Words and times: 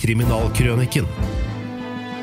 Kriminalkrøniken. 0.00 1.04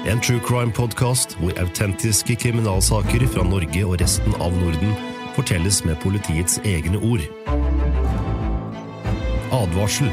En 0.10 0.22
true 0.22 0.42
crime-podkast 0.42 1.36
hvor 1.38 1.54
autentiske 1.62 2.34
kriminalsaker 2.42 3.28
fra 3.30 3.44
Norge 3.46 3.84
og 3.86 4.00
resten 4.02 4.34
av 4.42 4.56
Norden 4.58 4.96
fortelles 5.36 5.84
med 5.86 6.00
politiets 6.02 6.58
egne 6.66 6.98
ord. 7.06 7.22
Advarsel. 9.54 10.10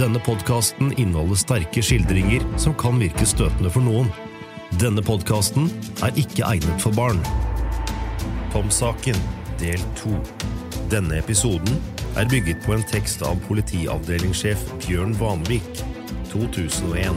Denne 0.00 0.18
podkasten 0.26 0.90
inneholder 0.96 1.38
sterke 1.38 1.84
skildringer 1.86 2.42
som 2.58 2.74
kan 2.74 2.98
virke 2.98 3.28
støtende 3.30 3.70
for 3.70 3.86
noen. 3.86 4.10
Denne 4.82 5.06
podkasten 5.06 5.70
er 6.02 6.18
ikke 6.18 6.48
egnet 6.48 6.82
for 6.82 6.98
barn. 6.98 7.22
Tom-saken, 8.50 9.22
del 9.62 9.86
to. 10.02 10.18
Denne 10.90 11.22
episoden 11.22 11.78
er 12.18 12.26
bygget 12.26 12.66
på 12.66 12.74
en 12.74 12.84
tekst 12.90 13.22
av 13.22 13.38
politiavdelingssjef 13.46 14.66
Bjørn 14.82 15.14
Vanvik, 15.22 15.84
2001. 16.32 17.12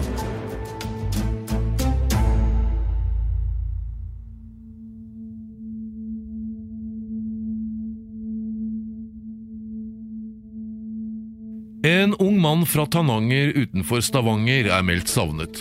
En 11.86 12.14
ung 12.14 12.42
mann 12.42 12.66
fra 12.66 12.86
Tananger 12.86 13.54
utenfor 13.56 14.02
Stavanger 14.02 14.68
er 14.74 14.84
meldt 14.84 15.08
savnet. 15.08 15.60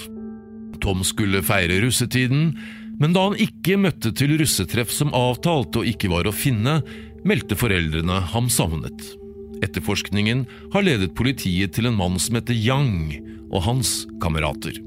Tom 0.82 1.05
skulle 1.05 1.42
feire 1.44 1.78
russetiden, 1.84 2.55
men 2.98 3.14
da 3.14 3.28
han 3.28 3.38
ikke 3.38 3.78
møtte 3.80 4.10
til 4.16 4.34
russetreff 4.41 4.91
som 4.92 5.14
avtalt 5.14 5.77
og 5.78 5.86
ikke 5.88 6.10
var 6.10 6.27
å 6.27 6.34
finne, 6.34 6.80
meldte 7.28 7.58
foreldrene 7.60 8.24
ham 8.32 8.50
savnet. 8.52 9.14
Etterforskningen 9.62 10.46
har 10.74 10.86
ledet 10.86 11.14
politiet 11.14 11.74
til 11.77 11.91
en 11.91 11.98
mann 11.98 12.19
som 12.22 12.38
heter 12.38 12.56
Yang, 12.56 13.20
og 13.55 13.62
hans 13.69 14.02
kamerater. 14.22 14.80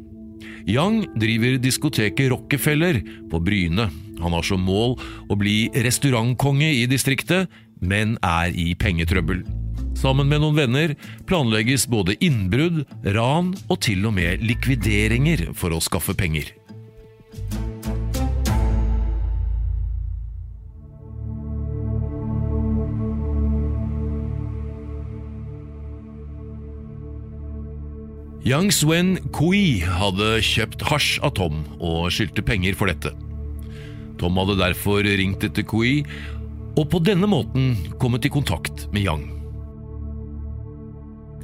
Yang 0.67 1.05
driver 1.15 1.55
diskoteket 1.63 2.31
Rockefeller 2.33 2.99
på 3.31 3.39
Bryne. 3.39 3.87
Han 4.19 4.35
har 4.35 4.43
som 4.43 4.65
mål 4.67 4.97
å 5.31 5.37
bli 5.39 5.69
restaurantkonge 5.71 6.73
i 6.81 6.83
distriktet, 6.89 7.47
men 7.79 8.17
er 8.25 8.51
i 8.51 8.73
pengetrøbbel. 8.75 9.45
Sammen 9.97 10.29
med 10.29 10.43
noen 10.43 10.57
venner 10.57 10.93
planlegges 11.29 11.87
både 11.89 12.17
innbrudd, 12.21 12.83
ran 13.15 13.53
og 13.69 13.79
til 13.85 14.05
og 14.09 14.17
med 14.17 14.43
likvideringer 14.45 15.47
for 15.57 15.73
å 15.73 15.81
skaffe 15.81 16.13
penger. 16.17 16.51
Yang 28.47 28.69
Swen 28.71 29.07
Kui 29.35 29.81
hadde 29.83 30.37
kjøpt 30.45 30.85
hasj 30.87 31.17
av 31.25 31.33
Tom 31.35 31.65
og 31.83 32.05
skyldte 32.15 32.45
penger 32.47 32.77
for 32.79 32.87
dette. 32.87 33.11
Tom 34.21 34.39
hadde 34.39 34.55
derfor 34.61 35.03
ringt 35.03 35.43
etter 35.43 35.65
Kui, 35.67 36.05
og 36.77 36.85
på 36.93 37.01
denne 37.03 37.27
måten 37.27 37.73
kommet 37.99 38.23
i 38.23 38.31
kontakt 38.31 38.85
med 38.93 39.03
Yang. 39.03 39.25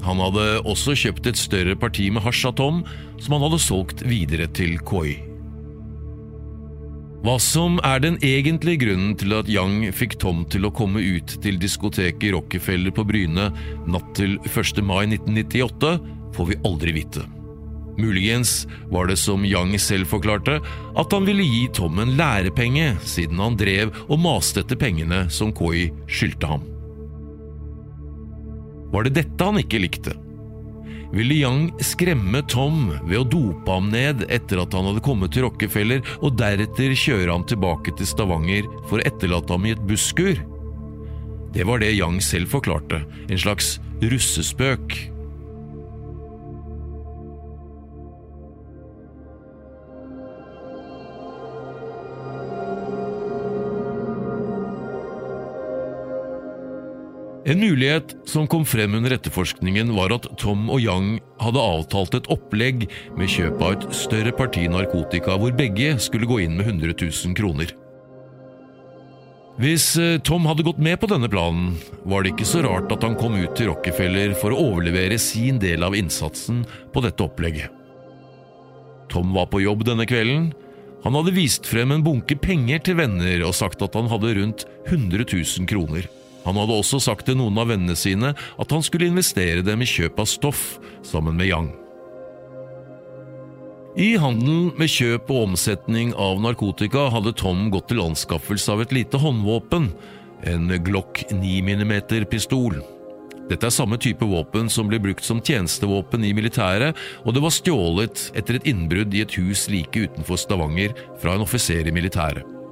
Han 0.08 0.24
hadde 0.24 0.48
også 0.64 0.96
kjøpt 1.04 1.28
et 1.28 1.42
større 1.42 1.76
parti 1.80 2.08
med 2.14 2.24
hasj 2.24 2.46
av 2.54 2.56
Tom, 2.62 2.82
som 3.20 3.36
han 3.36 3.50
hadde 3.50 3.62
solgt 3.66 4.08
videre 4.08 4.48
til 4.56 4.80
Koi. 4.88 5.18
Hva 7.24 7.36
som 7.40 7.82
er 7.84 8.00
den 8.04 8.16
egentlige 8.24 8.86
grunnen 8.86 9.14
til 9.20 9.36
at 9.36 9.52
Yang 9.52 9.92
fikk 9.96 10.22
Tom 10.24 10.48
til 10.48 10.68
å 10.68 10.76
komme 10.76 11.04
ut 11.04 11.36
til 11.44 11.60
diskoteket 11.60 12.32
Rockefeller 12.36 12.96
på 12.96 13.04
Bryne 13.12 13.52
natt 13.92 14.12
til 14.16 14.40
1. 14.48 14.84
mai 14.88 15.04
1998, 15.12 15.98
får 16.36 16.52
vi 16.52 16.60
aldri 16.68 16.96
vite. 16.96 17.24
Muligens 17.98 18.68
var 18.90 19.08
det 19.08 19.20
som 19.22 19.46
Yang 19.46 19.78
selv 19.80 20.10
forklarte, 20.10 20.58
at 20.98 21.14
han 21.14 21.26
ville 21.30 21.46
gi 21.46 21.68
Tom 21.74 22.00
en 22.02 22.16
lærepenge, 22.18 22.96
siden 23.06 23.42
han 23.42 23.58
drev 23.58 23.94
og 24.08 24.22
maste 24.22 24.64
etter 24.64 24.80
pengene 24.80 25.28
som 25.30 25.54
Koi 25.54 25.92
skyldte 26.10 26.50
ham. 26.50 26.66
Var 28.94 29.08
det 29.08 29.16
dette 29.22 29.46
han 29.46 29.62
ikke 29.62 29.82
likte? 29.82 30.16
Ville 31.14 31.38
Yang 31.38 31.70
skremme 31.86 32.42
Tom 32.50 32.88
ved 33.06 33.20
å 33.20 33.28
dope 33.30 33.70
ham 33.70 33.92
ned 33.94 34.26
etter 34.34 34.64
at 34.64 34.74
han 34.74 34.90
hadde 34.90 35.06
kommet 35.06 35.36
til 35.36 35.46
Rockefeller, 35.46 36.02
og 36.26 36.40
deretter 36.42 36.98
kjøre 36.98 37.30
ham 37.30 37.46
tilbake 37.46 37.94
til 37.98 38.10
Stavanger 38.10 38.66
for 38.90 38.98
å 38.98 39.06
etterlate 39.06 39.54
ham 39.54 39.70
i 39.70 39.76
et 39.76 39.86
busskur? 39.90 40.42
Det 41.54 41.70
var 41.70 41.84
det 41.84 41.94
Yang 41.94 42.24
selv 42.26 42.50
forklarte, 42.56 43.04
en 43.30 43.38
slags 43.46 43.76
russespøk. 44.02 45.13
En 57.44 57.60
mulighet 57.60 58.16
som 58.26 58.48
kom 58.48 58.64
frem 58.64 58.94
under 58.96 59.12
etterforskningen, 59.18 59.90
var 59.98 60.14
at 60.16 60.30
Tom 60.40 60.70
og 60.72 60.80
Yang 60.80 61.18
hadde 61.44 61.60
avtalt 61.60 62.16
et 62.16 62.30
opplegg 62.32 62.86
med 63.20 63.28
kjøp 63.28 63.60
av 63.60 63.74
et 63.76 63.88
større 64.00 64.32
parti 64.38 64.64
narkotika, 64.72 65.36
hvor 65.36 65.52
begge 65.58 65.98
skulle 66.00 66.30
gå 66.30 66.40
inn 66.46 66.56
med 66.56 66.70
100 66.72 66.96
000 67.04 67.36
kroner. 67.36 67.76
Hvis 69.60 69.92
Tom 70.26 70.48
hadde 70.50 70.64
gått 70.66 70.80
med 70.82 70.98
på 71.02 71.12
denne 71.12 71.28
planen, 71.30 71.76
var 72.08 72.24
det 72.24 72.32
ikke 72.32 72.48
så 72.48 72.64
rart 72.64 72.96
at 72.96 73.04
han 73.06 73.20
kom 73.20 73.36
ut 73.36 73.52
til 73.60 73.70
Rockefeller 73.70 74.34
for 74.40 74.56
å 74.56 74.64
overlevere 74.72 75.20
sin 75.22 75.60
del 75.62 75.84
av 75.86 76.00
innsatsen 76.00 76.64
på 76.96 77.04
dette 77.04 77.28
opplegget. 77.28 77.70
Tom 79.12 79.36
var 79.36 79.52
på 79.52 79.62
jobb 79.62 79.84
denne 79.86 80.08
kvelden. 80.10 80.54
Han 81.04 81.20
hadde 81.20 81.36
vist 81.36 81.68
frem 81.70 81.92
en 81.92 82.02
bunke 82.08 82.40
penger 82.40 82.82
til 82.88 82.98
venner 83.04 83.44
og 83.46 83.54
sagt 83.54 83.84
at 83.86 84.00
han 84.00 84.08
hadde 84.10 84.38
rundt 84.40 84.66
100 84.88 85.28
000 85.28 85.70
kroner. 85.70 86.08
Han 86.44 86.60
hadde 86.60 86.76
også 86.76 87.00
sagt 87.04 87.28
til 87.28 87.38
noen 87.40 87.58
av 87.60 87.70
vennene 87.72 87.96
sine 88.00 88.34
at 88.36 88.76
han 88.76 88.84
skulle 88.84 89.10
investere 89.12 89.64
dem 89.66 89.84
i 89.84 89.90
kjøp 89.90 90.20
av 90.20 90.30
stoff 90.30 90.78
sammen 91.06 91.40
med 91.40 91.50
Yang. 91.52 91.72
I 93.94 94.16
handelen 94.18 94.72
med 94.80 94.90
kjøp 94.90 95.28
og 95.30 95.52
omsetning 95.52 96.16
av 96.18 96.40
narkotika 96.42 97.12
hadde 97.14 97.36
Tom 97.38 97.68
gått 97.74 97.92
til 97.92 98.02
anskaffelse 98.02 98.74
av 98.74 98.82
et 98.82 98.96
lite 98.96 99.20
håndvåpen, 99.22 99.92
en 100.50 100.74
Glock 100.84 101.22
9 101.30 101.62
mm 101.62 101.94
pistol. 102.32 102.82
Dette 103.52 103.68
er 103.68 103.76
samme 103.76 104.00
type 104.02 104.26
våpen 104.26 104.72
som 104.72 104.90
blir 104.90 105.04
brukt 105.04 105.24
som 105.24 105.44
tjenestevåpen 105.44 106.26
i 106.26 106.34
militæret, 106.34 106.98
og 107.22 107.36
det 107.36 107.44
var 107.44 107.54
stjålet 107.54 108.26
etter 108.34 108.58
et 108.58 108.68
innbrudd 108.72 109.14
i 109.14 109.22
et 109.28 109.38
hus 109.38 109.68
like 109.70 110.08
utenfor 110.08 110.42
Stavanger 110.42 110.98
fra 111.22 111.38
en 111.38 111.46
offiser 111.46 111.86
i 111.86 111.94
militæret. 111.94 112.63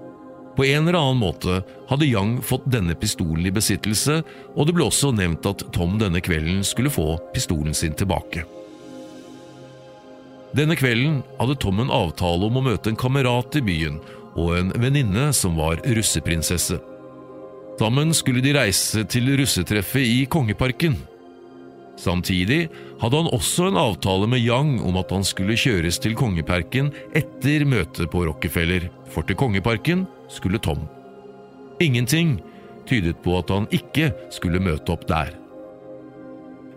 På 0.55 0.65
en 0.65 0.87
eller 0.87 0.99
annen 0.99 1.21
måte 1.21 1.61
hadde 1.87 2.07
Yang 2.09 2.41
fått 2.43 2.65
denne 2.71 2.95
pistolen 2.99 3.47
i 3.47 3.53
besittelse, 3.55 4.21
og 4.55 4.67
det 4.67 4.75
ble 4.75 4.87
også 4.87 5.13
nevnt 5.15 5.47
at 5.47 5.63
Tom 5.75 5.95
denne 6.01 6.19
kvelden 6.23 6.65
skulle 6.67 6.91
få 6.91 7.15
pistolen 7.35 7.75
sin 7.77 7.95
tilbake. 7.95 8.43
Denne 10.51 10.75
kvelden 10.75 11.21
hadde 11.39 11.55
Tom 11.63 11.79
en 11.79 11.93
avtale 11.93 12.49
om 12.49 12.59
å 12.59 12.65
møte 12.65 12.91
en 12.91 12.99
kamerat 12.99 13.55
i 13.55 13.63
byen 13.63 14.01
og 14.35 14.57
en 14.57 14.73
venninne 14.79 15.29
som 15.35 15.55
var 15.59 15.79
russeprinsesse. 15.87 16.79
Sammen 17.79 18.11
skulle 18.13 18.43
de 18.43 18.51
reise 18.53 19.05
til 19.09 19.31
russetreffet 19.39 20.03
i 20.05 20.19
Kongeparken. 20.29 20.99
Samtidig 21.99 22.69
hadde 23.01 23.19
han 23.19 23.29
også 23.33 23.67
en 23.69 23.79
avtale 23.79 24.29
med 24.29 24.41
Yang 24.41 24.79
om 24.87 24.97
at 25.01 25.11
han 25.13 25.25
skulle 25.27 25.57
kjøres 25.59 25.99
til 26.01 26.15
Kongeparken 26.17 26.89
etter 27.17 27.65
møtet 27.67 28.09
på 28.13 28.23
Rockefeller, 28.29 28.87
for 29.11 29.27
til 29.27 29.37
Kongeparken 29.39 30.05
skulle 30.31 30.61
Tom. 30.63 30.87
Ingenting 31.81 32.39
tydet 32.89 33.19
på 33.23 33.37
at 33.39 33.51
han 33.53 33.67
ikke 33.75 34.11
skulle 34.33 34.61
møte 34.63 34.93
opp 34.93 35.05
der. 35.09 35.35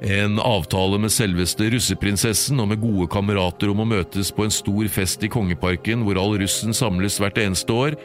En 0.04 0.36
avtale 0.42 0.98
med 1.00 1.12
selveste 1.14 1.70
russeprinsessen 1.72 2.60
og 2.60 2.68
med 2.72 2.82
gode 2.82 3.06
kamerater 3.12 3.70
om 3.72 3.80
å 3.80 3.88
møtes 3.88 4.32
på 4.34 4.44
en 4.44 4.52
stor 4.52 4.90
fest 4.92 5.22
i 5.24 5.30
Kongeparken 5.32 6.02
hvor 6.04 6.18
all 6.20 6.36
russen 6.42 6.76
samles 6.76 7.16
hvert 7.22 7.40
eneste 7.40 7.72
år, 7.72 7.96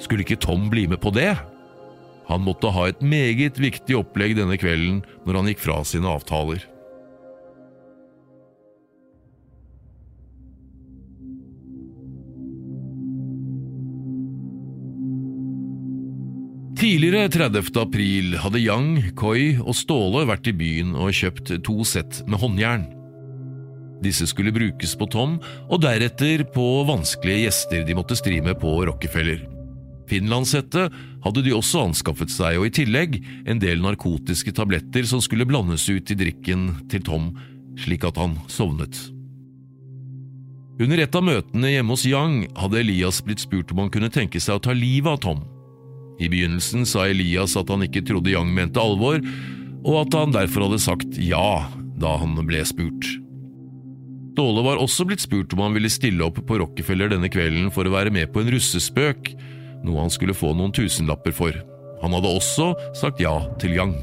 skulle 0.00 0.24
ikke 0.24 0.40
Tom 0.40 0.70
bli 0.72 0.86
med 0.88 1.00
på 1.02 1.12
det? 1.12 1.34
Han 2.26 2.42
måtte 2.46 2.72
ha 2.74 2.88
et 2.90 3.02
meget 3.02 3.60
viktig 3.62 3.98
opplegg 3.98 4.36
denne 4.38 4.58
kvelden 4.58 5.04
når 5.26 5.40
han 5.40 5.52
gikk 5.52 5.62
fra 5.62 5.82
sine 5.86 6.10
avtaler. 6.10 6.64
Tidligere 16.76 17.30
30. 17.32 17.70
april 17.80 18.34
hadde 18.36 18.60
Yang, 18.60 19.14
Koi 19.16 19.56
og 19.62 19.72
Ståle 19.78 20.26
vært 20.28 20.50
i 20.50 20.52
byen 20.54 20.92
og 20.92 21.14
kjøpt 21.16 21.54
to 21.64 21.80
sett 21.88 22.20
med 22.28 22.42
håndjern. 22.42 22.84
Disse 24.04 24.28
skulle 24.28 24.52
brukes 24.52 24.92
på 25.00 25.08
Tom, 25.08 25.38
og 25.72 25.80
deretter 25.86 26.44
på 26.52 26.66
vanskelige 26.86 27.46
gjester 27.46 27.86
de 27.88 27.96
måtte 27.96 28.18
stri 28.18 28.42
med 28.44 28.60
på 28.60 28.76
Rockefeller. 28.90 29.55
Finlandshettet 30.10 30.94
hadde 31.24 31.42
de 31.42 31.54
også 31.56 31.86
anskaffet 31.88 32.30
seg, 32.30 32.60
og 32.60 32.68
i 32.68 32.74
tillegg 32.78 33.18
en 33.48 33.60
del 33.62 33.82
narkotiske 33.82 34.54
tabletter 34.56 35.06
som 35.08 35.22
skulle 35.24 35.48
blandes 35.48 35.88
ut 35.90 36.12
i 36.12 36.18
drikken 36.18 36.68
til 36.92 37.04
Tom, 37.06 37.32
slik 37.82 38.06
at 38.06 38.18
han 38.20 38.38
sovnet. 38.52 38.96
Under 40.76 41.00
et 41.00 41.16
av 41.16 41.24
møtene 41.24 41.72
hjemme 41.72 41.94
hos 41.94 42.04
Yang 42.04 42.50
hadde 42.58 42.82
Elias 42.82 43.22
blitt 43.24 43.42
spurt 43.42 43.70
om 43.72 43.84
han 43.84 43.92
kunne 43.92 44.12
tenke 44.12 44.40
seg 44.42 44.58
å 44.58 44.64
ta 44.66 44.76
livet 44.76 45.14
av 45.14 45.22
Tom. 45.24 45.44
I 46.20 46.28
begynnelsen 46.32 46.84
sa 46.88 47.06
Elias 47.08 47.56
at 47.56 47.70
han 47.72 47.84
ikke 47.86 48.04
trodde 48.06 48.32
Yang 48.32 48.52
mente 48.56 48.80
alvor, 48.80 49.22
og 49.86 50.02
at 50.02 50.18
han 50.18 50.34
derfor 50.36 50.66
hadde 50.66 50.82
sagt 50.84 51.20
ja 51.20 51.64
da 51.96 52.18
han 52.20 52.36
ble 52.44 52.60
spurt. 52.68 53.08
Ståle 54.36 54.60
var 54.66 54.76
også 54.76 55.06
blitt 55.08 55.22
spurt 55.24 55.54
om 55.56 55.62
han 55.64 55.72
ville 55.72 55.88
stille 55.88 56.20
opp 56.26 56.36
på 56.44 56.58
Rockefeller 56.60 57.08
denne 57.08 57.30
kvelden 57.32 57.70
for 57.72 57.88
å 57.88 57.92
være 57.94 58.12
med 58.12 58.28
på 58.34 58.42
en 58.42 58.50
russespøk, 58.52 59.30
noe 59.84 60.04
han 60.04 60.12
skulle 60.12 60.36
få 60.36 60.52
noen 60.56 60.74
tusenlapper 60.74 61.34
for. 61.34 61.56
Han 62.02 62.14
hadde 62.16 62.32
også 62.38 62.72
sagt 62.96 63.20
ja 63.22 63.34
til 63.60 63.76
Yang. 63.76 63.96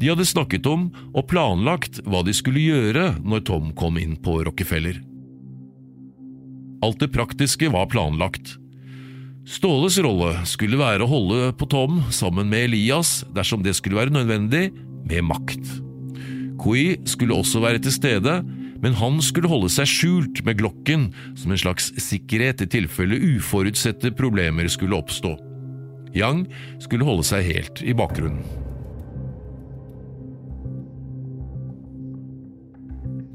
De 0.00 0.10
hadde 0.10 0.28
snakket 0.28 0.66
om 0.68 0.88
og 1.16 1.26
planlagt 1.30 2.02
hva 2.04 2.22
de 2.26 2.34
skulle 2.36 2.64
gjøre 2.64 3.14
når 3.24 3.44
Tom 3.48 3.72
kom 3.78 3.96
inn 4.00 4.16
på 4.20 4.38
Rockefeller. 4.44 5.00
Alt 6.84 7.00
det 7.00 7.12
praktiske 7.14 7.70
var 7.72 7.88
planlagt. 7.92 8.58
Ståles 9.46 9.96
rolle 10.02 10.32
skulle 10.48 10.78
være 10.80 11.06
å 11.06 11.10
holde 11.10 11.52
på 11.56 11.68
Tom 11.70 12.00
sammen 12.12 12.50
med 12.50 12.66
Elias 12.66 13.20
dersom 13.34 13.62
det 13.64 13.76
skulle 13.78 14.00
være 14.00 14.14
nødvendig, 14.14 14.68
med 15.06 15.22
makt. 15.22 15.68
Koi 16.58 16.96
skulle 17.06 17.36
også 17.36 17.60
være 17.62 17.78
til 17.84 17.94
stede, 17.94 18.40
men 18.82 18.96
han 19.00 19.18
skulle 19.24 19.50
holde 19.50 19.70
seg 19.72 19.88
skjult 19.90 20.42
med 20.46 20.60
Glokken 20.60 21.08
som 21.38 21.52
en 21.52 21.60
slags 21.60 21.92
sikkerhet 22.02 22.64
i 22.64 22.70
tilfelle 22.76 23.18
uforutsette 23.36 24.12
problemer 24.18 24.68
skulle 24.72 24.98
oppstå. 24.98 25.34
Yang 26.16 26.46
skulle 26.82 27.06
holde 27.06 27.26
seg 27.28 27.44
helt 27.46 27.82
i 27.84 27.94
bakgrunnen. 27.96 28.44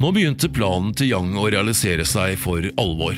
Nå 0.01 0.09
begynte 0.15 0.49
planen 0.49 0.95
til 0.97 1.11
Yang 1.11 1.35
å 1.37 1.49
realisere 1.53 2.05
seg 2.09 2.39
for 2.41 2.65
alvor. 2.81 3.17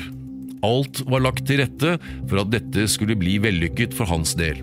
Alt 0.64 1.00
var 1.08 1.24
lagt 1.24 1.46
til 1.48 1.62
rette 1.62 1.96
for 2.28 2.42
at 2.42 2.52
dette 2.52 2.84
skulle 2.92 3.16
bli 3.16 3.38
vellykket 3.40 3.96
for 3.96 4.08
hans 4.08 4.34
del. 4.36 4.60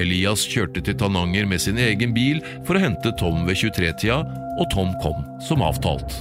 Elias 0.00 0.42
kjørte 0.48 0.82
til 0.82 0.96
Tananger 0.98 1.46
med 1.46 1.62
sin 1.62 1.78
egen 1.78 2.14
bil 2.16 2.40
for 2.66 2.78
å 2.78 2.82
hente 2.82 3.12
Tom 3.20 3.44
ved 3.46 3.60
23-tida, 3.60 4.22
og 4.58 4.70
Tom 4.74 4.90
kom 5.04 5.22
som 5.46 5.62
avtalt. 5.62 6.14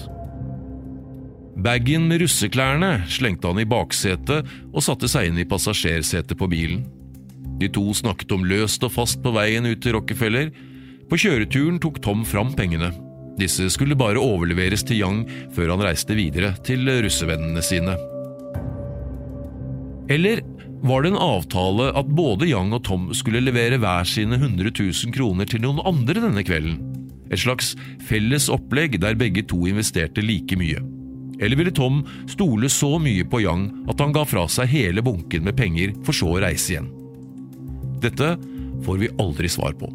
Bagen 1.62 2.08
med 2.10 2.24
russeklærne 2.24 3.04
slengte 3.12 3.52
han 3.52 3.60
i 3.62 3.68
baksetet 3.70 4.48
og 4.72 4.82
satte 4.82 5.06
seg 5.12 5.30
inn 5.30 5.42
i 5.44 5.46
passasjersetet 5.46 6.34
på 6.40 6.48
bilen. 6.50 6.86
De 7.62 7.68
to 7.70 7.84
snakket 7.94 8.32
om 8.34 8.46
løst 8.50 8.82
og 8.88 8.94
fast 8.96 9.20
på 9.22 9.34
veien 9.36 9.68
ut 9.70 9.82
til 9.84 9.94
Rockefeller. 9.94 10.50
På 11.12 11.20
kjøreturen 11.22 11.78
tok 11.84 12.00
Tom 12.02 12.24
fram 12.26 12.56
pengene. 12.58 12.90
Disse 13.38 13.68
skulle 13.74 13.98
bare 14.00 14.22
overleveres 14.22 14.82
til 14.88 15.04
Yang 15.04 15.20
før 15.54 15.76
han 15.76 15.84
reiste 15.86 16.18
videre 16.18 16.56
til 16.66 16.90
russevennene 17.06 17.62
sine. 17.66 17.94
Eller 20.12 20.42
var 20.82 21.06
det 21.06 21.12
en 21.12 21.22
avtale 21.22 21.92
at 22.00 22.10
både 22.10 22.50
Yang 22.50 22.74
og 22.80 22.82
Tom 22.88 23.04
skulle 23.14 23.44
levere 23.44 23.78
hver 23.78 24.10
sine 24.10 24.40
100 24.40 24.74
000 24.80 25.14
kroner 25.14 25.46
til 25.46 25.62
noen 25.62 25.84
andre 25.86 26.26
denne 26.26 26.46
kvelden? 26.48 26.82
Et 27.30 27.40
slags 27.40 27.76
felles 28.10 28.50
opplegg 28.52 28.98
der 29.04 29.20
begge 29.20 29.46
to 29.46 29.62
investerte 29.70 30.26
like 30.26 30.58
mye. 30.58 30.82
Eller 31.42 31.58
ville 31.58 31.74
Tom 31.74 32.04
stole 32.30 32.70
så 32.70 33.00
mye 33.02 33.26
på 33.26 33.42
Yang 33.42 33.68
at 33.90 34.00
han 34.04 34.14
ga 34.14 34.26
fra 34.30 34.46
seg 34.52 34.70
hele 34.70 35.02
bunken 35.02 35.44
med 35.48 35.58
penger 35.58 35.96
for 36.06 36.14
så 36.14 36.36
å 36.36 36.42
reise 36.44 36.76
igjen? 36.76 36.92
Dette 38.02 38.36
får 38.86 39.02
vi 39.02 39.14
aldri 39.22 39.50
svar 39.50 39.74
på. 39.78 39.90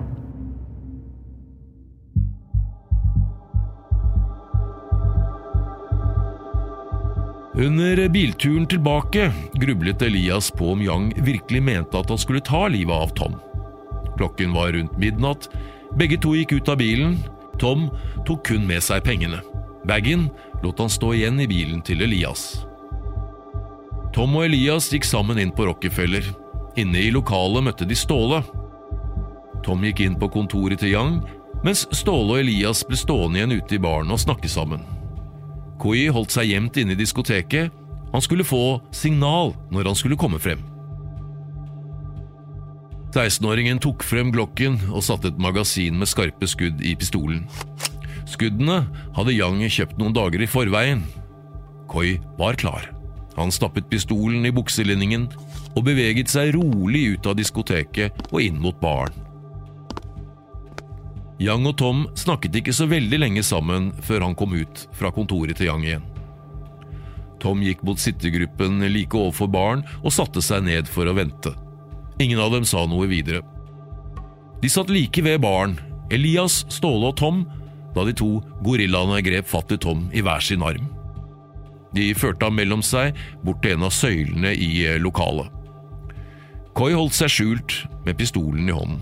Under 7.57 8.09
bilturen 8.13 8.67
tilbake 8.67 9.31
grublet 9.55 10.03
Elias 10.03 10.51
på 10.51 10.75
om 10.75 10.83
Yang 10.83 11.15
virkelig 11.25 11.63
mente 11.63 11.99
at 11.99 12.11
han 12.13 12.21
skulle 12.21 12.43
ta 12.45 12.67
livet 12.69 12.93
av 12.93 13.15
Tom. 13.17 13.39
Klokken 14.19 14.53
var 14.53 14.75
rundt 14.77 14.99
midnatt. 15.01 15.49
Begge 15.97 16.19
to 16.21 16.35
gikk 16.37 16.53
ut 16.53 16.69
av 16.69 16.83
bilen. 16.83 17.17
Tom 17.57 17.89
tok 18.29 18.45
kun 18.51 18.67
med 18.69 18.85
seg 18.85 19.01
pengene. 19.07 19.41
Bagen 19.89 20.27
lot 20.65 20.79
han 20.81 20.93
stå 20.93 21.13
igjen 21.15 21.41
i 21.41 21.49
bilen 21.51 21.83
til 21.85 22.03
Elias. 22.07 22.65
Tom 24.17 24.37
og 24.39 24.47
Elias 24.47 24.89
gikk 24.93 25.05
sammen 25.05 25.41
inn 25.43 25.53
på 25.53 25.67
Rockefeller. 25.69 26.25
Inne 26.81 27.03
i 27.05 27.13
lokalet 27.13 27.67
møtte 27.67 27.89
de 27.89 27.97
Ståle. 27.97 28.43
Tom 29.67 29.85
gikk 29.85 30.01
inn 30.05 30.17
på 30.21 30.31
kontoret 30.33 30.81
til 30.81 30.95
Yang, 30.95 31.19
mens 31.65 31.85
Ståle 31.97 32.37
og 32.37 32.45
Elias 32.45 32.85
ble 32.89 32.97
stående 32.97 33.43
igjen 33.43 33.57
ute 33.59 33.77
i 33.77 33.83
baren 33.83 34.13
og 34.13 34.23
snakke 34.23 34.49
sammen. 34.49 34.85
Koi 35.83 36.07
holdt 36.13 36.33
seg 36.33 36.49
gjemt 36.49 36.79
inne 36.81 36.97
i 36.97 37.01
diskoteket. 37.01 37.75
Han 38.15 38.25
skulle 38.25 38.47
få 38.47 38.79
signal 38.95 39.53
når 39.75 39.91
han 39.91 39.99
skulle 39.99 40.17
komme 40.21 40.41
frem. 40.41 40.63
16-åringen 43.17 43.79
tok 43.81 44.05
frem 44.05 44.29
Glokken 44.33 44.77
og 44.91 45.05
satte 45.05 45.31
et 45.33 45.39
magasin 45.41 45.97
med 45.97 46.09
skarpe 46.11 46.49
skudd 46.49 46.83
i 46.85 46.93
pistolen. 47.01 47.47
Skuddene 48.27 48.83
hadde 49.17 49.35
Yang 49.37 49.71
kjøpt 49.79 50.01
noen 50.01 50.15
dager 50.17 50.43
i 50.43 50.51
forveien. 50.51 51.05
Koi 51.87 52.17
var 52.39 52.59
klar. 52.59 52.91
Han 53.37 53.53
stappet 53.53 53.89
pistolen 53.91 54.47
i 54.49 54.55
bukselinningen 54.55 55.29
og 55.77 55.85
beveget 55.87 56.33
seg 56.33 56.55
rolig 56.57 57.05
ut 57.15 57.29
av 57.29 57.37
diskoteket 57.39 58.27
og 58.33 58.41
inn 58.43 58.59
mot 58.63 58.77
baren. 58.81 59.15
Yang 61.37 61.69
og 61.69 61.77
Tom 61.77 61.99
snakket 62.17 62.63
ikke 62.63 62.73
så 62.73 62.87
veldig 62.89 63.19
lenge 63.21 63.43
sammen 63.45 63.91
før 64.03 64.25
han 64.25 64.37
kom 64.39 64.55
ut 64.57 64.87
fra 64.97 65.13
kontoret 65.13 65.59
til 65.61 65.69
Yang 65.69 65.85
igjen. 65.85 66.07
Tom 67.43 67.61
gikk 67.61 67.83
mot 67.85 68.01
sittegruppen 68.01 68.81
like 68.89 69.13
overfor 69.13 69.51
baren 69.53 69.85
og 70.01 70.15
satte 70.17 70.41
seg 70.43 70.65
ned 70.65 70.89
for 70.89 71.07
å 71.07 71.15
vente. 71.19 71.53
Ingen 72.25 72.41
av 72.41 72.57
dem 72.57 72.65
sa 72.65 72.87
noe 72.89 73.05
videre. 73.11 73.43
De 74.63 74.71
satt 74.73 74.89
like 74.89 75.21
ved 75.21 75.43
baren, 75.45 75.77
Elias, 76.11 76.63
Ståle 76.73 77.13
og 77.13 77.19
Tom, 77.21 77.45
da 77.97 78.05
de 78.05 78.15
to 78.17 78.37
gorillaene 78.65 79.23
grep 79.25 79.49
fatt 79.49 79.73
i 79.73 79.81
Tom 79.81 80.07
i 80.13 80.23
hver 80.25 80.45
sin 80.45 80.65
arm. 80.65 80.91
De 81.97 82.11
førte 82.19 82.45
ham 82.45 82.59
mellom 82.59 82.83
seg 82.85 83.17
bort 83.45 83.63
til 83.65 83.77
en 83.77 83.87
av 83.89 83.95
søylene 83.95 84.53
i 84.53 84.71
eh, 84.85 84.99
lokalet. 85.01 85.49
Koi 86.77 86.93
holdt 86.93 87.17
seg 87.17 87.33
skjult 87.33 87.77
med 88.05 88.19
pistolen 88.19 88.69
i 88.69 88.75
hånden. 88.77 89.01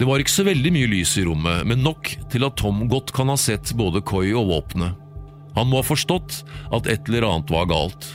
Det 0.00 0.06
var 0.08 0.22
ikke 0.22 0.32
så 0.32 0.46
veldig 0.46 0.70
mye 0.72 0.88
lys 0.88 1.12
i 1.20 1.26
rommet, 1.26 1.66
men 1.68 1.82
nok 1.84 2.08
til 2.32 2.46
at 2.46 2.56
Tom 2.56 2.86
godt 2.88 3.12
kan 3.12 3.28
ha 3.28 3.36
sett 3.36 3.74
både 3.76 4.00
Koi 4.08 4.30
og 4.32 4.48
våpenet. 4.48 4.96
Han 5.58 5.68
må 5.68 5.82
ha 5.82 5.84
forstått 5.84 6.38
at 6.72 6.88
et 6.88 7.10
eller 7.10 7.26
annet 7.28 7.52
var 7.52 7.68
galt. 7.68 8.08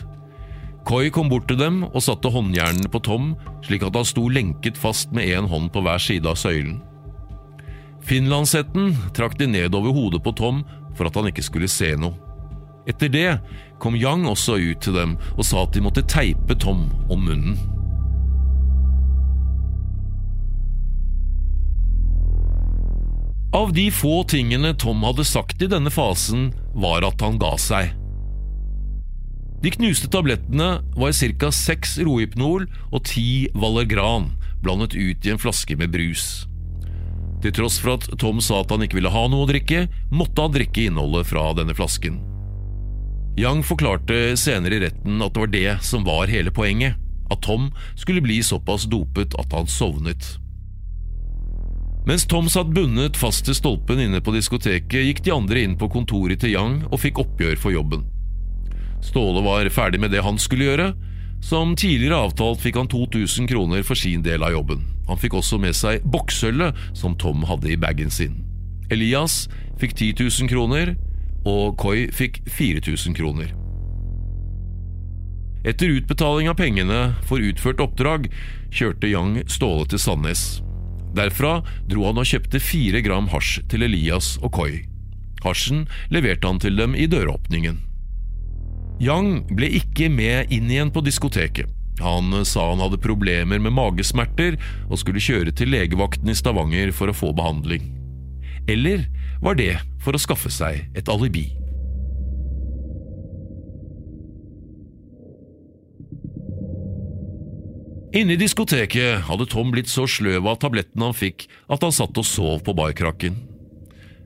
Koi 0.90 1.12
kom 1.14 1.30
bort 1.30 1.46
til 1.50 1.60
dem 1.62 1.84
og 1.92 2.02
satte 2.02 2.32
håndjernene 2.34 2.90
på 2.90 3.04
Tom, 3.06 3.32
slik 3.66 3.86
at 3.86 3.94
han 3.98 4.08
sto 4.10 4.26
lenket 4.30 4.78
fast 4.78 5.14
med 5.14 5.30
én 5.30 5.50
hånd 5.50 5.70
på 5.74 5.86
hver 5.86 6.02
side 6.02 6.30
av 6.30 6.42
søylen. 6.42 6.80
Finlandshetten 8.06 8.94
trakk 9.18 9.38
de 9.40 9.48
ned 9.50 9.74
over 9.74 9.94
hodet 9.96 10.22
på 10.24 10.34
Tom 10.38 10.62
for 10.96 11.10
at 11.10 11.16
han 11.18 11.32
ikke 11.32 11.46
skulle 11.46 11.70
se 11.72 11.96
noe. 11.98 12.14
Etter 12.86 13.10
det 13.10 13.30
kom 13.82 13.98
Yang 13.98 14.28
også 14.30 14.60
ut 14.62 14.84
til 14.86 14.94
dem 14.94 15.16
og 15.34 15.46
sa 15.48 15.64
at 15.66 15.74
de 15.74 15.82
måtte 15.82 16.06
teipe 16.06 16.54
Tom 16.62 16.86
om 17.10 17.26
munnen. 17.26 17.58
Av 23.56 23.72
de 23.74 23.88
få 23.90 24.20
tingene 24.28 24.74
Tom 24.78 25.02
hadde 25.08 25.26
sagt 25.26 25.62
i 25.64 25.70
denne 25.72 25.90
fasen, 25.90 26.50
var 26.76 27.06
at 27.08 27.22
han 27.24 27.40
ga 27.42 27.54
seg. 27.58 27.94
De 29.64 29.72
knuste 29.72 30.12
tablettene 30.12 30.84
var 31.00 31.16
ca. 31.16 31.50
seks 31.56 31.96
Rohypnol 32.04 32.68
og 32.92 33.06
ti 33.08 33.48
Valergran, 33.56 34.36
blandet 34.62 34.94
ut 34.94 35.26
i 35.26 35.32
en 35.32 35.42
flaske 35.42 35.80
med 35.80 35.96
brus. 35.96 36.44
Til 37.46 37.54
tross 37.54 37.76
for 37.78 38.00
at 38.00 38.08
Tom 38.18 38.40
sa 38.42 38.64
at 38.64 38.72
han 38.74 38.82
ikke 38.82 38.98
ville 38.98 39.12
ha 39.14 39.28
noe 39.30 39.46
å 39.46 39.50
drikke, 39.50 39.84
måtte 40.10 40.42
han 40.42 40.54
drikke 40.56 40.88
innholdet 40.88 41.28
fra 41.30 41.52
denne 41.54 41.76
flasken. 41.78 42.16
Yang 43.38 43.62
forklarte 43.70 44.18
senere 44.40 44.80
i 44.80 44.82
retten 44.88 45.22
at 45.22 45.36
det 45.36 45.44
var 45.44 45.52
det 45.54 45.76
som 45.86 46.08
var 46.08 46.32
hele 46.34 46.50
poenget, 46.50 46.98
at 47.30 47.44
Tom 47.46 47.68
skulle 47.94 48.24
bli 48.26 48.40
såpass 48.42 48.88
dopet 48.90 49.38
at 49.38 49.54
han 49.54 49.70
sovnet. 49.70 50.26
Mens 52.10 52.26
Tom 52.26 52.50
satt 52.50 52.74
bundet 52.74 53.18
fast 53.22 53.46
til 53.46 53.58
stolpen 53.58 54.02
inne 54.02 54.24
på 54.26 54.34
diskoteket, 54.34 55.06
gikk 55.06 55.22
de 55.28 55.38
andre 55.38 55.68
inn 55.68 55.78
på 55.78 55.92
kontoret 55.94 56.42
til 56.42 56.56
Yang 56.56 56.80
og 56.90 56.98
fikk 57.06 57.22
oppgjør 57.28 57.62
for 57.62 57.78
jobben. 57.78 58.08
Ståle 59.06 59.46
var 59.46 59.70
ferdig 59.70 60.02
med 60.02 60.18
det 60.18 60.26
han 60.26 60.42
skulle 60.42 60.72
gjøre. 60.72 60.94
Som 61.46 61.76
tidligere 61.78 62.18
avtalt 62.26 62.64
fikk 62.64 62.80
han 62.80 62.88
2000 62.90 63.46
kroner 63.48 63.84
for 63.86 64.00
sin 64.00 64.24
del 64.26 64.42
av 64.42 64.56
jobben. 64.56 64.80
Han 65.06 65.20
fikk 65.22 65.36
også 65.38 65.60
med 65.62 65.78
seg 65.78 66.02
bokssølvet 66.10 66.80
som 66.98 67.14
Tom 67.22 67.46
hadde 67.46 67.70
i 67.70 67.78
bagen 67.78 68.10
sin. 68.10 68.40
Elias 68.90 69.44
fikk 69.78 69.94
10 69.94 70.26
000 70.26 70.50
kroner, 70.50 70.96
og 71.46 71.78
Koi 71.78 72.08
fikk 72.10 72.42
4000 72.50 73.14
kroner. 73.18 73.54
Etter 75.70 75.94
utbetaling 76.00 76.50
av 76.50 76.58
pengene 76.58 77.14
for 77.30 77.42
utført 77.42 77.82
oppdrag 77.82 78.26
kjørte 78.74 79.14
Yang 79.14 79.46
Ståle 79.50 79.86
til 79.90 80.02
Sandnes. 80.02 80.64
Derfra 81.14 81.60
dro 81.86 82.10
han 82.10 82.22
og 82.22 82.26
kjøpte 82.26 82.62
fire 82.62 83.06
gram 83.06 83.30
hasj 83.30 83.62
til 83.70 83.86
Elias 83.86 84.36
og 84.42 84.58
Koi. 84.58 84.72
Hasjen 85.46 85.86
leverte 86.10 86.50
han 86.50 86.62
til 86.62 86.82
dem 86.82 86.98
i 86.98 87.06
døråpningen. 87.06 87.84
Yang 89.02 89.44
ble 89.52 89.68
ikke 89.82 90.08
med 90.08 90.54
inn 90.56 90.70
igjen 90.72 90.92
på 90.94 91.04
diskoteket. 91.04 91.68
Han 92.00 92.32
sa 92.48 92.70
han 92.70 92.82
hadde 92.84 93.00
problemer 93.00 93.60
med 93.60 93.76
magesmerter 93.76 94.58
og 94.90 95.00
skulle 95.00 95.24
kjøre 95.24 95.52
til 95.56 95.72
legevakten 95.72 96.32
i 96.32 96.36
Stavanger 96.36 96.92
for 96.96 97.12
å 97.12 97.16
få 97.16 97.32
behandling. 97.36 97.92
Eller 98.72 99.06
var 99.44 99.60
det 99.60 99.78
for 100.04 100.16
å 100.16 100.22
skaffe 100.22 100.52
seg 100.52 100.88
et 100.96 101.12
alibi? 101.12 101.50
Inne 108.16 108.38
i 108.38 108.40
diskoteket 108.40 109.26
hadde 109.28 109.48
Tom 109.52 109.74
blitt 109.76 109.92
så 109.92 110.06
sløv 110.08 110.48
av 110.48 110.62
tablettene 110.64 111.10
han 111.10 111.16
fikk 111.16 111.50
at 111.68 111.84
han 111.84 111.92
satt 111.96 112.16
og 112.16 112.28
sov 112.28 112.64
på 112.64 112.76
barkrakken. 112.76 113.36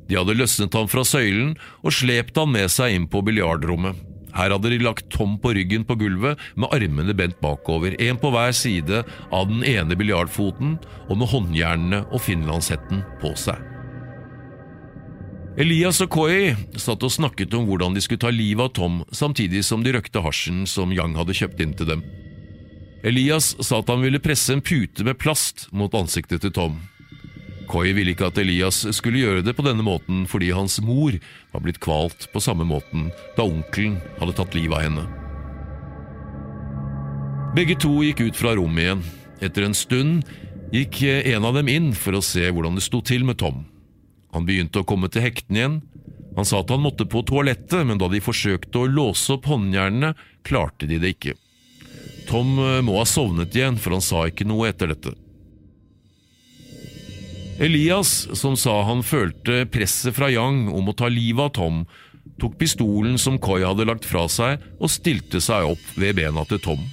De 0.10 0.18
hadde 0.18 0.38
løsnet 0.38 0.78
ham 0.78 0.86
fra 0.90 1.02
søylen 1.06 1.56
og 1.82 1.94
slept 1.98 2.38
han 2.38 2.54
med 2.54 2.70
seg 2.74 2.94
inn 2.94 3.10
på 3.10 3.22
biljardrommet. 3.26 4.09
Her 4.36 4.54
hadde 4.54 4.72
de 4.72 4.80
lagt 4.84 5.10
Tom 5.14 5.38
på 5.42 5.54
ryggen 5.58 5.86
på 5.88 5.98
gulvet 6.00 6.40
med 6.60 6.70
armene 6.76 7.16
bent 7.18 7.40
bakover, 7.42 7.96
en 8.00 8.20
på 8.20 8.32
hver 8.34 8.54
side 8.56 9.04
av 9.32 9.50
den 9.50 9.66
ene 9.68 9.98
biljardfoten 10.00 10.78
og 11.10 11.18
med 11.18 11.32
håndjernene 11.34 12.06
og 12.10 12.24
finlandshetten 12.28 13.04
på 13.24 13.34
seg. 13.40 13.58
Elias 15.60 15.98
og 16.06 16.12
Koi 16.14 16.54
satt 16.80 17.04
og 17.04 17.12
snakket 17.12 17.52
om 17.58 17.66
hvordan 17.68 17.96
de 17.96 18.04
skulle 18.06 18.22
ta 18.22 18.30
livet 18.32 18.70
av 18.70 18.76
Tom 18.78 19.02
samtidig 19.12 19.66
som 19.68 19.82
de 19.84 19.92
røkte 19.92 20.22
hasjen 20.24 20.64
som 20.70 20.94
Yang 20.96 21.18
hadde 21.20 21.36
kjøpt 21.36 21.64
inn 21.66 21.74
til 21.76 21.90
dem. 21.90 22.06
Elias 23.04 23.54
sa 23.64 23.82
at 23.82 23.90
han 23.92 24.04
ville 24.04 24.22
presse 24.24 24.54
en 24.54 24.64
pute 24.64 25.04
med 25.08 25.20
plast 25.20 25.68
mot 25.76 25.94
ansiktet 25.96 26.46
til 26.46 26.56
Tom. 26.56 26.80
Koi 27.70 27.92
ville 27.94 28.16
ikke 28.16 28.32
at 28.32 28.40
Elias 28.42 28.82
skulle 28.98 29.22
gjøre 29.22 29.44
det 29.46 29.54
på 29.54 29.64
denne 29.66 29.86
måten 29.86 30.24
fordi 30.30 30.50
hans 30.58 30.80
mor 30.82 31.14
var 31.54 31.64
blitt 31.64 31.82
kvalt 31.84 32.26
på 32.34 32.42
samme 32.42 32.66
måten 32.66 33.12
da 33.38 33.46
onkelen 33.46 34.00
hadde 34.18 34.36
tatt 34.40 34.58
livet 34.58 34.80
av 34.80 34.86
henne. 34.88 35.06
Begge 37.54 37.78
to 37.82 37.92
gikk 38.06 38.24
ut 38.26 38.38
fra 38.38 38.56
rommet 38.58 38.86
igjen. 38.86 39.04
Etter 39.46 39.66
en 39.66 39.78
stund 39.78 40.26
gikk 40.74 41.02
en 41.06 41.46
av 41.46 41.56
dem 41.58 41.70
inn 41.72 41.94
for 41.98 42.18
å 42.18 42.26
se 42.26 42.46
hvordan 42.50 42.78
det 42.78 42.86
sto 42.86 43.02
til 43.06 43.26
med 43.26 43.40
Tom. 43.42 43.64
Han 44.34 44.46
begynte 44.46 44.82
å 44.82 44.88
komme 44.88 45.10
til 45.10 45.26
hektene 45.26 45.62
igjen. 45.62 45.78
Han 46.38 46.46
sa 46.46 46.62
at 46.62 46.70
han 46.70 46.84
måtte 46.84 47.08
på 47.10 47.24
toalettet, 47.26 47.82
men 47.86 47.98
da 48.02 48.08
de 48.10 48.22
forsøkte 48.22 48.84
å 48.84 48.90
låse 48.90 49.34
opp 49.34 49.50
håndjernene, 49.50 50.14
klarte 50.46 50.88
de 50.90 51.00
det 51.02 51.16
ikke. 51.16 51.34
Tom 52.30 52.54
må 52.86 53.00
ha 53.00 53.06
sovnet 53.10 53.56
igjen, 53.58 53.80
for 53.82 53.98
han 53.98 54.06
sa 54.06 54.28
ikke 54.30 54.46
noe 54.48 54.70
etter 54.70 54.94
dette. 54.94 55.16
Elias, 57.60 58.30
som 58.39 58.56
sa 58.56 58.78
han 58.88 59.01
følte 59.04 59.66
presset 59.68 60.16
fra 60.16 60.30
Yang 60.32 60.70
om 60.72 60.88
å 60.88 60.96
ta 60.96 61.10
livet 61.12 61.44
av 61.44 61.51
Tom, 61.58 61.82
tok 62.39 62.56
pistolen 62.62 63.18
som 63.20 63.36
Koi 63.36 63.66
hadde 63.66 63.84
lagt 63.89 64.08
fra 64.08 64.30
seg, 64.32 64.63
og 64.80 64.92
stilte 64.94 65.42
seg 65.44 65.68
opp 65.74 65.89
ved 66.00 66.16
bena 66.22 66.46
til 66.48 66.62
Tom. 66.63 66.86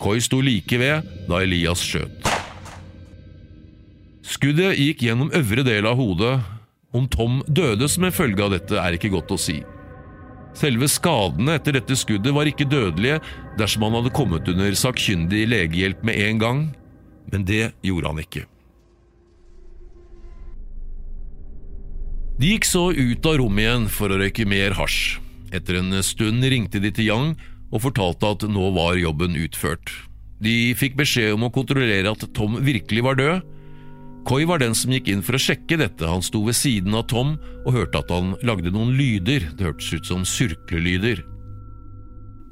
Koi 0.00 0.16
sto 0.24 0.40
like 0.40 0.80
ved 0.80 1.04
da 1.28 1.42
Elias 1.44 1.84
skjøt. 1.84 2.32
Skuddet 4.26 4.80
gikk 4.80 5.04
gjennom 5.06 5.30
øvre 5.36 5.66
del 5.68 5.86
av 5.88 6.00
hodet. 6.00 6.34
Om 6.96 7.04
Tom 7.12 7.38
døde 7.44 7.88
som 7.92 8.08
en 8.08 8.16
følge 8.16 8.48
av 8.48 8.56
dette, 8.56 8.80
er 8.80 8.96
ikke 8.96 9.12
godt 9.12 9.36
å 9.36 9.40
si. 9.40 9.60
Selve 10.56 10.88
skadene 10.88 11.58
etter 11.60 11.76
dette 11.76 12.00
skuddet 12.00 12.32
var 12.32 12.48
ikke 12.48 12.64
dødelige 12.64 13.20
dersom 13.60 13.84
han 13.84 14.00
hadde 14.00 14.16
kommet 14.16 14.48
under 14.48 14.72
sakkyndig 14.72 15.44
legehjelp 15.52 16.00
med 16.00 16.20
en 16.30 16.40
gang, 16.40 16.68
men 17.28 17.44
det 17.44 17.74
gjorde 17.84 18.14
han 18.14 18.24
ikke. 18.24 18.48
De 22.36 22.50
gikk 22.52 22.66
så 22.68 22.90
ut 22.92 23.26
av 23.26 23.38
rommet 23.40 23.64
igjen 23.64 23.86
for 23.88 24.12
å 24.12 24.18
røyke 24.20 24.44
mer 24.48 24.74
hasj. 24.76 25.16
Etter 25.56 25.78
en 25.80 25.94
stund 26.04 26.44
ringte 26.44 26.82
de 26.82 26.90
til 26.92 27.08
Yang 27.08 27.30
og 27.72 27.80
fortalte 27.86 28.28
at 28.28 28.44
nå 28.50 28.68
var 28.76 28.98
jobben 29.00 29.38
utført. 29.40 29.88
De 30.44 30.74
fikk 30.76 30.98
beskjed 30.98 31.32
om 31.32 31.46
å 31.46 31.52
kontrollere 31.54 32.12
at 32.12 32.26
Tom 32.36 32.58
virkelig 32.60 33.04
var 33.06 33.16
død. 33.16 33.54
Koi 34.28 34.42
var 34.44 34.60
den 34.60 34.74
som 34.76 34.92
gikk 34.92 35.08
inn 35.08 35.22
for 35.24 35.38
å 35.38 35.40
sjekke 35.40 35.78
dette. 35.80 36.04
Han 36.04 36.24
sto 36.24 36.42
ved 36.44 36.58
siden 36.58 36.96
av 36.98 37.06
Tom 37.08 37.38
og 37.62 37.72
hørte 37.72 38.02
at 38.02 38.12
han 38.12 38.34
lagde 38.44 38.72
noen 38.74 38.92
lyder. 38.98 39.48
Det 39.56 39.70
hørtes 39.70 39.94
ut 39.96 40.10
som 40.10 40.26
surklelyder. 40.28 41.22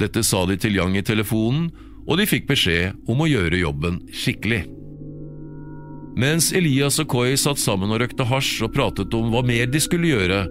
Dette 0.01 0.25
sa 0.25 0.47
de 0.49 0.57
til 0.59 0.79
Yang 0.79 0.97
i 1.03 1.05
telefonen, 1.13 1.69
og 2.09 2.17
de 2.21 2.29
fikk 2.29 2.49
beskjed 2.49 2.97
om 3.11 3.21
å 3.21 3.29
gjøre 3.29 3.61
jobben 3.61 4.01
skikkelig. 4.17 4.65
Mens 6.15 6.53
Elias 6.55 7.01
og 7.03 7.09
Koi 7.11 7.35
satt 7.41 7.59
sammen 7.59 7.91
og 7.91 7.99
røkte 7.99 8.27
hasj 8.29 8.63
og 8.69 8.75
pratet 8.77 9.15
om 9.19 9.33
hva 9.33 9.43
mer 9.47 9.67
de 9.67 9.81
skulle 9.83 10.13
gjøre, 10.13 10.45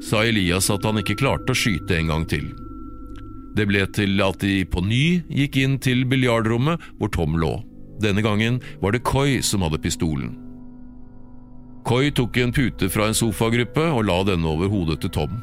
sa 0.00 0.22
Elias 0.24 0.70
at 0.72 0.86
han 0.88 1.02
ikke 1.02 1.18
klarte 1.20 1.52
å 1.52 1.58
skyte 1.58 1.98
en 1.98 2.08
gang 2.08 2.24
til. 2.28 2.46
Det 3.56 3.66
ble 3.68 3.82
til 3.92 4.22
at 4.24 4.40
de 4.40 4.62
på 4.64 4.80
ny 4.86 5.20
gikk 5.28 5.58
inn 5.60 5.76
til 5.82 6.06
biljardrommet 6.08 6.80
hvor 6.96 7.12
Tom 7.12 7.36
lå. 7.36 7.58
Denne 8.00 8.24
gangen 8.24 8.62
var 8.80 8.96
det 8.96 9.02
Koi 9.04 9.42
som 9.44 9.66
hadde 9.66 9.82
pistolen. 9.82 10.32
Koi 11.84 12.08
tok 12.16 12.38
en 12.40 12.52
pute 12.56 12.88
fra 12.92 13.10
en 13.10 13.16
sofagruppe 13.16 13.84
og 13.92 14.06
la 14.08 14.20
denne 14.28 14.48
over 14.48 14.72
hodet 14.72 15.00
til 15.04 15.12
Tom. 15.12 15.36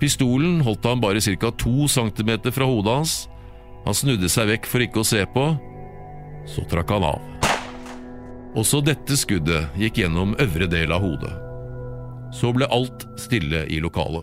Pistolen 0.00 0.62
holdt 0.64 0.88
han 0.88 1.04
bare 1.04 1.20
ca. 1.20 1.50
to 1.52 1.88
centimeter 1.88 2.52
fra 2.52 2.64
hodet 2.68 2.96
hans. 2.96 3.14
Han 3.84 3.96
snudde 3.96 4.28
seg 4.32 4.48
vekk 4.48 4.68
for 4.68 4.84
ikke 4.84 5.04
å 5.04 5.08
se 5.08 5.24
på. 5.36 5.46
Så 6.48 6.64
trakk 6.68 6.96
han 6.96 7.08
av. 7.12 7.33
Også 8.54 8.78
dette 8.86 9.16
skuddet 9.18 9.74
gikk 9.78 9.98
gjennom 9.98 10.36
øvre 10.38 10.68
del 10.70 10.94
av 10.94 11.02
hodet. 11.02 11.32
Så 12.34 12.52
ble 12.54 12.68
alt 12.70 13.02
stille 13.18 13.64
i 13.66 13.80
lokalet. 13.82 14.22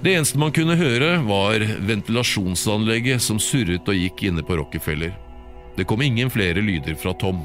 Det 0.00 0.14
eneste 0.16 0.40
man 0.40 0.52
kunne 0.56 0.78
høre, 0.80 1.18
var 1.28 1.60
ventilasjonsanlegget 1.84 3.20
som 3.20 3.36
surret 3.36 3.84
og 3.84 3.98
gikk 4.00 4.24
inne 4.30 4.40
på 4.40 4.56
Rockefeller. 4.56 5.12
Det 5.76 5.84
kom 5.84 6.00
ingen 6.00 6.32
flere 6.32 6.64
lyder 6.64 6.96
fra 6.96 7.12
Tom. 7.20 7.42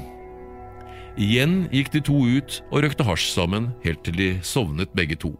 Igjen 1.20 1.66
gikk 1.72 1.92
de 1.92 2.00
to 2.08 2.16
ut 2.24 2.62
og 2.70 2.86
røkte 2.86 3.04
hasj 3.04 3.28
sammen 3.34 3.74
helt 3.84 4.00
til 4.08 4.16
de 4.16 4.30
sovnet 4.40 4.96
begge 4.96 5.20
to. 5.20 5.34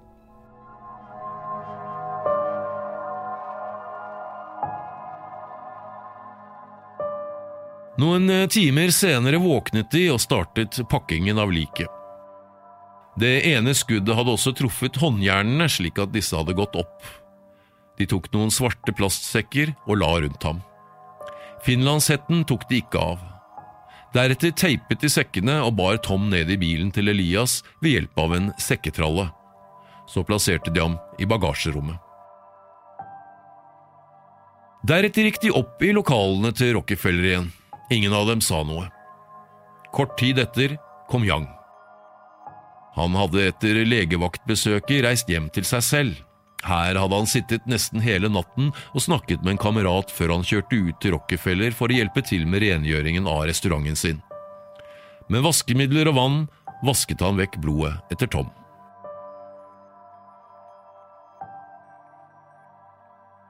Noen 7.96 8.28
eh, 8.30 8.46
timer 8.52 8.90
senere 8.92 9.40
våknet 9.40 9.88
de 9.94 10.10
og 10.12 10.20
startet 10.20 10.76
pakkingen 10.90 11.38
av 11.40 11.52
liket. 11.52 11.88
Det 13.16 13.38
ene 13.48 13.72
skuddet 13.72 14.12
hadde 14.18 14.34
også 14.34 14.52
truffet 14.58 14.98
håndjernene 15.00 15.68
slik 15.72 15.96
at 16.02 16.12
disse 16.12 16.36
hadde 16.36 16.56
gått 16.58 16.76
opp. 16.76 17.06
De 17.96 18.04
tok 18.04 18.28
noen 18.34 18.52
svarte 18.52 18.92
plastsekker 18.92 19.72
og 19.86 20.02
la 20.02 20.10
rundt 20.20 20.44
ham. 20.44 20.60
Finlandshetten 21.64 22.44
tok 22.44 22.68
de 22.68 22.82
ikke 22.82 23.00
av. 23.00 23.24
Deretter 24.12 24.52
teipet 24.52 25.00
de 25.00 25.08
sekkene 25.12 25.56
og 25.64 25.78
bar 25.80 25.96
Tom 26.04 26.28
ned 26.28 26.52
i 26.52 26.60
bilen 26.60 26.92
til 26.92 27.08
Elias 27.08 27.62
ved 27.80 27.96
hjelp 27.96 28.20
av 28.20 28.36
en 28.36 28.52
sekketralle. 28.60 29.30
Så 30.06 30.20
plasserte 30.28 30.70
de 30.70 30.84
ham 30.84 31.00
i 31.18 31.26
bagasjerommet. 31.28 31.96
Deretter 34.86 35.26
gikk 35.26 35.40
de 35.42 35.56
opp 35.56 35.80
i 35.82 35.96
lokalene 35.96 36.52
til 36.54 36.76
Rockefeller 36.76 37.32
igjen. 37.32 37.48
Ingen 37.90 38.14
av 38.14 38.26
dem 38.26 38.40
sa 38.40 38.62
noe. 38.66 38.88
Kort 39.94 40.18
tid 40.18 40.38
etter 40.42 40.76
kom 41.10 41.24
Yang. 41.24 41.46
Han 42.96 43.14
hadde 43.14 43.44
etter 43.50 43.82
legevaktbesøket 43.86 45.04
reist 45.04 45.30
hjem 45.30 45.50
til 45.54 45.66
seg 45.68 45.84
selv. 45.84 46.22
Her 46.66 46.98
hadde 46.98 47.14
han 47.14 47.28
sittet 47.30 47.66
nesten 47.70 48.02
hele 48.02 48.30
natten 48.32 48.72
og 48.90 49.04
snakket 49.04 49.44
med 49.44 49.54
en 49.54 49.62
kamerat 49.62 50.10
før 50.10 50.34
han 50.34 50.46
kjørte 50.46 50.80
ut 50.88 50.98
til 51.02 51.14
Rockefeller 51.14 51.76
for 51.76 51.92
å 51.92 51.98
hjelpe 52.00 52.24
til 52.26 52.46
med 52.48 52.64
rengjøringen 52.64 53.28
av 53.30 53.44
restauranten 53.46 53.98
sin. 53.98 54.22
Med 55.30 55.44
vaskemidler 55.46 56.10
og 56.10 56.18
vann 56.18 56.38
vasket 56.86 57.22
han 57.22 57.38
vekk 57.38 57.60
blodet 57.62 57.94
etter 58.10 58.30
Tom. 58.32 58.50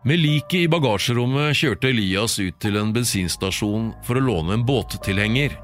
Med 0.06 0.20
liket 0.22 0.60
i 0.60 0.66
bagasjerommet 0.70 1.56
kjørte 1.58 1.88
Elias 1.90 2.36
ut 2.38 2.54
til 2.62 2.76
en 2.78 2.92
bensinstasjon 2.94 3.88
for 4.06 4.14
å 4.14 4.20
låne 4.22 4.54
en 4.54 4.62
båttilhenger. 4.62 5.56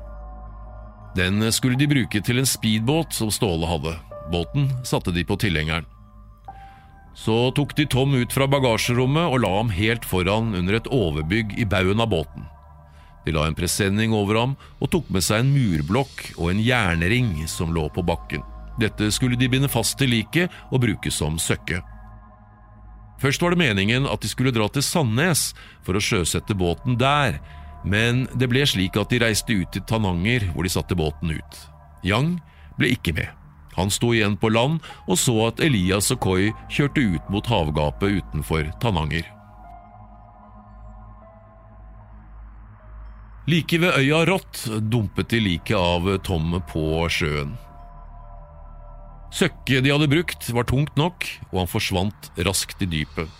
Den 1.14 1.44
skulle 1.54 1.78
de 1.78 1.86
bruke 1.86 2.18
til 2.26 2.40
en 2.42 2.48
speedbåt 2.50 3.14
som 3.14 3.30
Ståle 3.30 3.68
hadde. 3.70 3.92
Båten 4.32 4.66
satte 4.82 5.14
de 5.14 5.22
på 5.28 5.36
tilhengeren. 5.38 5.86
Så 7.14 7.52
tok 7.54 7.76
de 7.78 7.86
Tom 7.86 8.16
ut 8.18 8.34
fra 8.34 8.48
bagasjerommet 8.50 9.30
og 9.30 9.44
la 9.44 9.52
ham 9.60 9.70
helt 9.70 10.10
foran 10.10 10.56
under 10.58 10.80
et 10.80 10.90
overbygg 10.90 11.54
i 11.62 11.68
baugen 11.68 12.02
av 12.02 12.10
båten. 12.10 12.50
De 13.22 13.36
la 13.38 13.46
en 13.46 13.54
presenning 13.54 14.10
over 14.10 14.40
ham 14.40 14.58
og 14.80 14.90
tok 14.90 15.06
med 15.14 15.22
seg 15.22 15.44
en 15.44 15.54
murblokk 15.54 16.32
og 16.34 16.50
en 16.50 16.66
jernring 16.66 17.36
som 17.46 17.70
lå 17.70 17.86
på 17.94 18.02
bakken. 18.02 18.42
Dette 18.82 19.14
skulle 19.14 19.38
de 19.38 19.46
binde 19.52 19.70
fast 19.70 20.00
til 20.02 20.10
liket 20.16 20.50
og 20.72 20.82
bruke 20.82 21.14
som 21.14 21.38
søkke. 21.38 21.84
Først 23.22 23.42
var 23.42 23.54
det 23.54 23.62
meningen 23.62 24.06
at 24.10 24.24
de 24.24 24.28
skulle 24.30 24.50
dra 24.54 24.66
til 24.72 24.82
Sandnes 24.82 25.52
for 25.86 25.94
å 25.94 26.02
sjøsette 26.02 26.56
båten 26.58 26.96
der, 26.98 27.38
men 27.86 28.24
det 28.34 28.48
ble 28.50 28.64
slik 28.66 28.98
at 28.98 29.12
de 29.14 29.20
reiste 29.22 29.54
ut 29.54 29.70
til 29.74 29.84
Tananger 29.86 30.48
hvor 30.50 30.66
de 30.66 30.72
satte 30.74 30.98
båten 30.98 31.30
ut. 31.30 31.60
Yang 32.02 32.40
ble 32.78 32.90
ikke 32.96 33.14
med. 33.14 33.30
Han 33.76 33.94
sto 33.94 34.10
igjen 34.12 34.34
på 34.36 34.50
land 34.52 34.82
og 35.06 35.16
så 35.20 35.36
at 35.46 35.62
Elias 35.62 36.10
og 36.12 36.20
Koi 36.24 36.50
kjørte 36.72 37.06
ut 37.14 37.30
mot 37.32 37.46
havgapet 37.46 38.18
utenfor 38.18 38.66
Tananger. 38.82 39.24
Like 43.46 43.78
ved 43.82 43.98
øya 43.98 44.24
Rott 44.26 44.66
dumpet 44.90 45.30
de 45.30 45.40
liket 45.42 45.78
av 45.78 46.10
Tom 46.26 46.58
på 46.70 47.06
sjøen. 47.10 47.54
Søkket 49.32 49.86
de 49.86 49.92
hadde 49.92 50.10
brukt, 50.12 50.48
var 50.52 50.66
tungt 50.68 50.98
nok, 51.00 51.24
og 51.52 51.62
han 51.62 51.70
forsvant 51.70 52.28
raskt 52.44 52.84
i 52.84 52.90
dypet. 52.90 53.30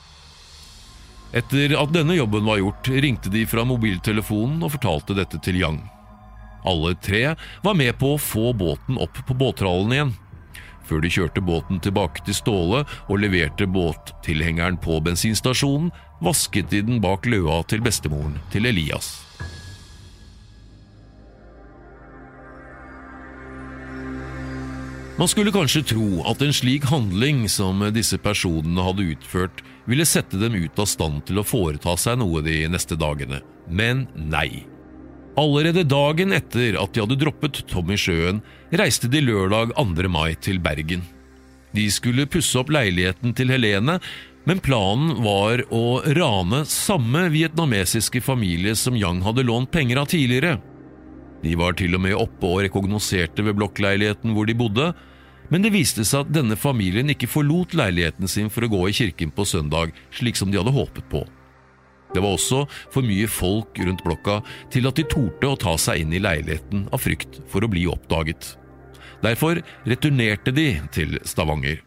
Etter 1.37 1.73
at 1.81 1.93
denne 1.93 2.17
jobben 2.17 2.45
var 2.49 2.61
gjort, 2.61 2.89
ringte 3.05 3.33
de 3.33 3.45
fra 3.49 3.65
mobiltelefonen 3.69 4.61
og 4.65 4.75
fortalte 4.75 5.17
dette 5.17 5.41
til 5.45 5.61
Yang. 5.61 5.81
Alle 6.69 6.93
tre 7.03 7.23
var 7.65 7.77
med 7.77 7.97
på 8.01 8.15
å 8.15 8.21
få 8.21 8.53
båten 8.57 9.01
opp 9.01 9.17
på 9.27 9.37
båttrallen 9.37 9.95
igjen. 9.97 10.13
Før 10.87 11.03
de 11.03 11.11
kjørte 11.15 11.43
båten 11.45 11.81
tilbake 11.83 12.25
til 12.27 12.37
Ståle 12.37 12.83
og 13.07 13.21
leverte 13.23 13.69
båttilhengeren 13.71 14.79
på 14.83 14.99
bensinstasjonen, 15.05 15.93
vasket 16.23 16.71
de 16.73 16.83
den 16.85 17.03
bak 17.03 17.27
løa 17.29 17.63
til 17.71 17.85
bestemoren 17.85 18.39
til 18.53 18.69
Elias. 18.69 19.32
Man 25.23 25.29
skulle 25.29 25.53
kanskje 25.55 25.85
tro 25.87 26.25
at 26.27 26.41
en 26.43 26.51
slik 26.51 26.89
handling 26.91 27.45
som 27.47 27.79
disse 27.95 28.17
personene 28.19 28.83
hadde 28.83 29.05
utført, 29.13 29.61
ville 29.87 30.03
sette 30.03 30.35
dem 30.41 30.57
ut 30.59 30.81
av 30.83 30.89
stand 30.91 31.21
til 31.29 31.39
å 31.39 31.45
foreta 31.47 31.93
seg 31.95 32.17
noe 32.19 32.41
de 32.43 32.57
neste 32.67 32.97
dagene, 32.99 33.39
men 33.71 34.01
nei. 34.19 34.65
Allerede 35.39 35.85
dagen 35.87 36.35
etter 36.35 36.75
at 36.75 36.91
de 36.91 37.05
hadde 37.05 37.21
droppet 37.21 37.61
Tom 37.71 37.93
i 37.95 37.99
sjøen, 38.03 38.41
reiste 38.75 39.07
de 39.13 39.23
lørdag 39.23 39.77
2. 39.77 40.09
mai 40.11 40.35
til 40.43 40.59
Bergen. 40.59 41.07
De 41.71 41.87
skulle 41.95 42.27
pusse 42.27 42.59
opp 42.59 42.75
leiligheten 42.75 43.31
til 43.39 43.55
Helene, 43.55 44.01
men 44.43 44.65
planen 44.67 45.23
var 45.23 45.63
å 45.71 46.03
rane 46.19 46.65
samme 46.67 47.29
vietnamesiske 47.31 48.25
familie 48.27 48.75
som 48.75 48.99
Yang 48.99 49.23
hadde 49.29 49.47
lånt 49.47 49.71
penger 49.71 50.03
av 50.03 50.11
tidligere. 50.11 50.59
De 51.47 51.55
var 51.63 51.79
til 51.79 51.95
og 51.95 52.03
med 52.11 52.19
oppe 52.19 52.51
og 52.51 52.67
rekognoserte 52.67 53.47
ved 53.47 53.61
blokkleiligheten 53.63 54.35
hvor 54.35 54.51
de 54.51 54.59
bodde, 54.59 54.91
men 55.53 55.61
det 55.61 55.75
viste 55.75 56.05
seg 56.09 56.25
at 56.25 56.33
denne 56.33 56.57
familien 56.57 57.13
ikke 57.13 57.29
forlot 57.29 57.75
leiligheten 57.77 58.31
sin 58.31 58.49
for 58.49 58.65
å 58.65 58.71
gå 58.73 58.87
i 58.89 58.97
kirken 58.97 59.33
på 59.37 59.45
søndag, 59.45 59.93
slik 60.17 60.39
som 60.41 60.49
de 60.49 60.57
hadde 60.57 60.73
håpet 60.73 61.05
på. 61.13 61.21
Det 62.13 62.23
var 62.25 62.37
også 62.37 62.63
for 62.93 63.05
mye 63.05 63.29
folk 63.29 63.77
rundt 63.85 64.01
blokka 64.05 64.41
til 64.73 64.89
at 64.89 64.97
de 64.97 65.05
torde 65.09 65.49
å 65.49 65.59
ta 65.61 65.77
seg 65.81 66.03
inn 66.03 66.17
i 66.17 66.21
leiligheten 66.25 66.87
av 66.93 67.05
frykt 67.05 67.43
for 67.53 67.65
å 67.65 67.71
bli 67.73 67.85
oppdaget. 67.89 68.55
Derfor 69.23 69.61
returnerte 69.89 70.57
de 70.57 70.69
til 70.93 71.19
Stavanger. 71.29 71.83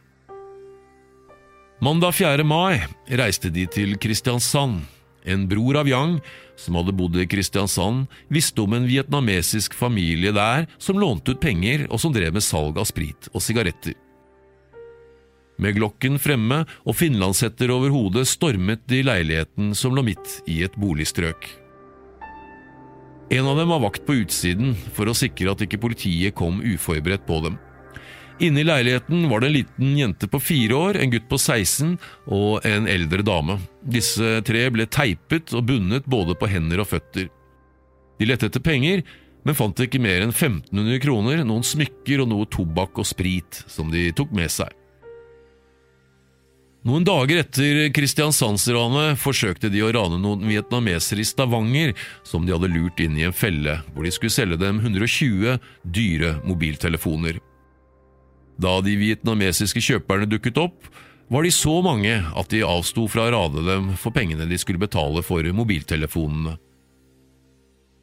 Mandag 1.82 2.16
4. 2.22 2.46
mai 2.48 2.86
reiste 3.10 3.50
de 3.54 3.66
til 3.68 3.98
Kristiansand. 4.02 4.86
En 5.26 5.48
bror 5.50 5.80
av 5.82 5.90
Yang, 5.90 6.20
som 6.56 6.78
hadde 6.78 6.94
bodd 6.96 7.18
i 7.18 7.26
Kristiansand, 7.28 8.06
visste 8.30 8.62
om 8.62 8.76
en 8.78 8.88
vietnamesisk 8.88 9.74
familie 9.74 10.34
der 10.36 10.70
som 10.78 11.00
lånte 11.02 11.34
ut 11.34 11.42
penger 11.42 11.88
og 11.90 12.02
som 12.02 12.14
drev 12.14 12.36
med 12.38 12.46
salg 12.46 12.78
av 12.78 12.88
sprit 12.90 13.30
og 13.34 13.42
sigaretter. 13.44 13.98
Med 15.58 15.78
glokken 15.78 16.18
fremme 16.20 16.64
og 16.84 16.98
finlandshetter 17.00 17.72
over 17.72 17.94
hodet 17.94 18.26
stormet 18.28 18.84
de 18.92 19.02
leiligheten 19.08 19.72
som 19.78 19.96
lå 19.96 20.04
midt 20.04 20.42
i 20.52 20.62
et 20.68 20.76
boligstrøk. 20.80 21.48
En 23.34 23.48
av 23.50 23.58
dem 23.58 23.72
var 23.72 23.82
vakt 23.82 24.04
på 24.06 24.20
utsiden 24.20 24.76
for 24.94 25.10
å 25.10 25.16
sikre 25.18 25.56
at 25.56 25.64
ikke 25.66 25.82
politiet 25.82 26.36
kom 26.38 26.60
uforberedt 26.62 27.26
på 27.26 27.40
dem. 27.48 27.56
Inne 28.40 28.60
i 28.60 28.64
leiligheten 28.68 29.30
var 29.30 29.40
det 29.40 29.48
en 29.48 29.54
liten 29.54 29.98
jente 29.98 30.28
på 30.28 30.40
fire 30.40 30.76
år, 30.76 30.98
en 30.98 31.12
gutt 31.12 31.28
på 31.32 31.38
16 31.40 31.94
og 32.36 32.66
en 32.68 32.88
eldre 32.92 33.24
dame. 33.24 33.60
Disse 33.80 34.42
tre 34.44 34.66
ble 34.76 34.88
teipet 34.92 35.54
og 35.56 35.64
bundet 35.70 36.10
både 36.10 36.36
på 36.36 36.50
hender 36.52 36.84
og 36.84 36.90
føtter. 36.92 37.30
De 38.20 38.28
lette 38.28 38.50
etter 38.50 38.64
penger, 38.64 39.06
men 39.46 39.56
fant 39.56 39.80
ikke 39.80 40.02
mer 40.04 40.26
enn 40.26 40.34
1500 40.34 41.00
kroner, 41.06 41.46
noen 41.48 41.64
smykker 41.64 42.26
og 42.26 42.32
noe 42.34 42.50
tobakk 42.52 43.00
og 43.00 43.08
sprit 43.08 43.62
som 43.72 43.94
de 43.94 44.10
tok 44.18 44.36
med 44.36 44.52
seg. 44.52 44.74
Noen 46.86 47.08
dager 47.08 47.40
etter 47.42 47.88
Kristiansandsranet 47.96 49.18
forsøkte 49.18 49.72
de 49.74 49.80
å 49.82 49.90
rane 49.96 50.20
noen 50.22 50.44
vietnamesere 50.46 51.24
i 51.24 51.26
Stavanger 51.26 51.96
som 52.28 52.46
de 52.46 52.54
hadde 52.54 52.70
lurt 52.70 53.00
inn 53.02 53.16
i 53.18 53.26
en 53.26 53.34
felle, 53.34 53.80
hvor 53.96 54.06
de 54.06 54.14
skulle 54.14 54.36
selge 54.36 54.60
dem 54.62 54.84
120 54.84 55.56
dyre 55.96 56.36
mobiltelefoner. 56.46 57.40
Da 58.62 58.78
de 58.84 58.96
vietnamesiske 59.00 59.84
kjøperne 59.84 60.28
dukket 60.30 60.60
opp, 60.62 60.88
var 61.28 61.44
de 61.44 61.52
så 61.52 61.80
mange 61.82 62.14
at 62.22 62.52
de 62.54 62.62
avsto 62.66 63.08
fra 63.10 63.26
å 63.26 63.34
rane 63.34 63.66
dem 63.66 63.90
for 64.00 64.14
pengene 64.16 64.46
de 64.50 64.60
skulle 64.62 64.82
betale 64.82 65.24
for 65.26 65.44
mobiltelefonene. 65.58 66.56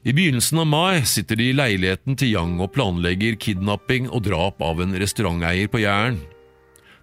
I 0.03 0.11
begynnelsen 0.11 0.59
av 0.59 0.67
mai 0.67 1.05
sitter 1.07 1.39
de 1.39 1.53
i 1.53 1.55
leiligheten 1.55 2.17
til 2.19 2.33
Yang 2.35 2.57
og 2.65 2.73
planlegger 2.75 3.37
kidnapping 3.39 4.09
og 4.11 4.25
drap 4.27 4.63
av 4.67 4.83
en 4.83 4.97
restauranteier 4.99 5.71
på 5.71 5.85
Jæren. 5.85 6.19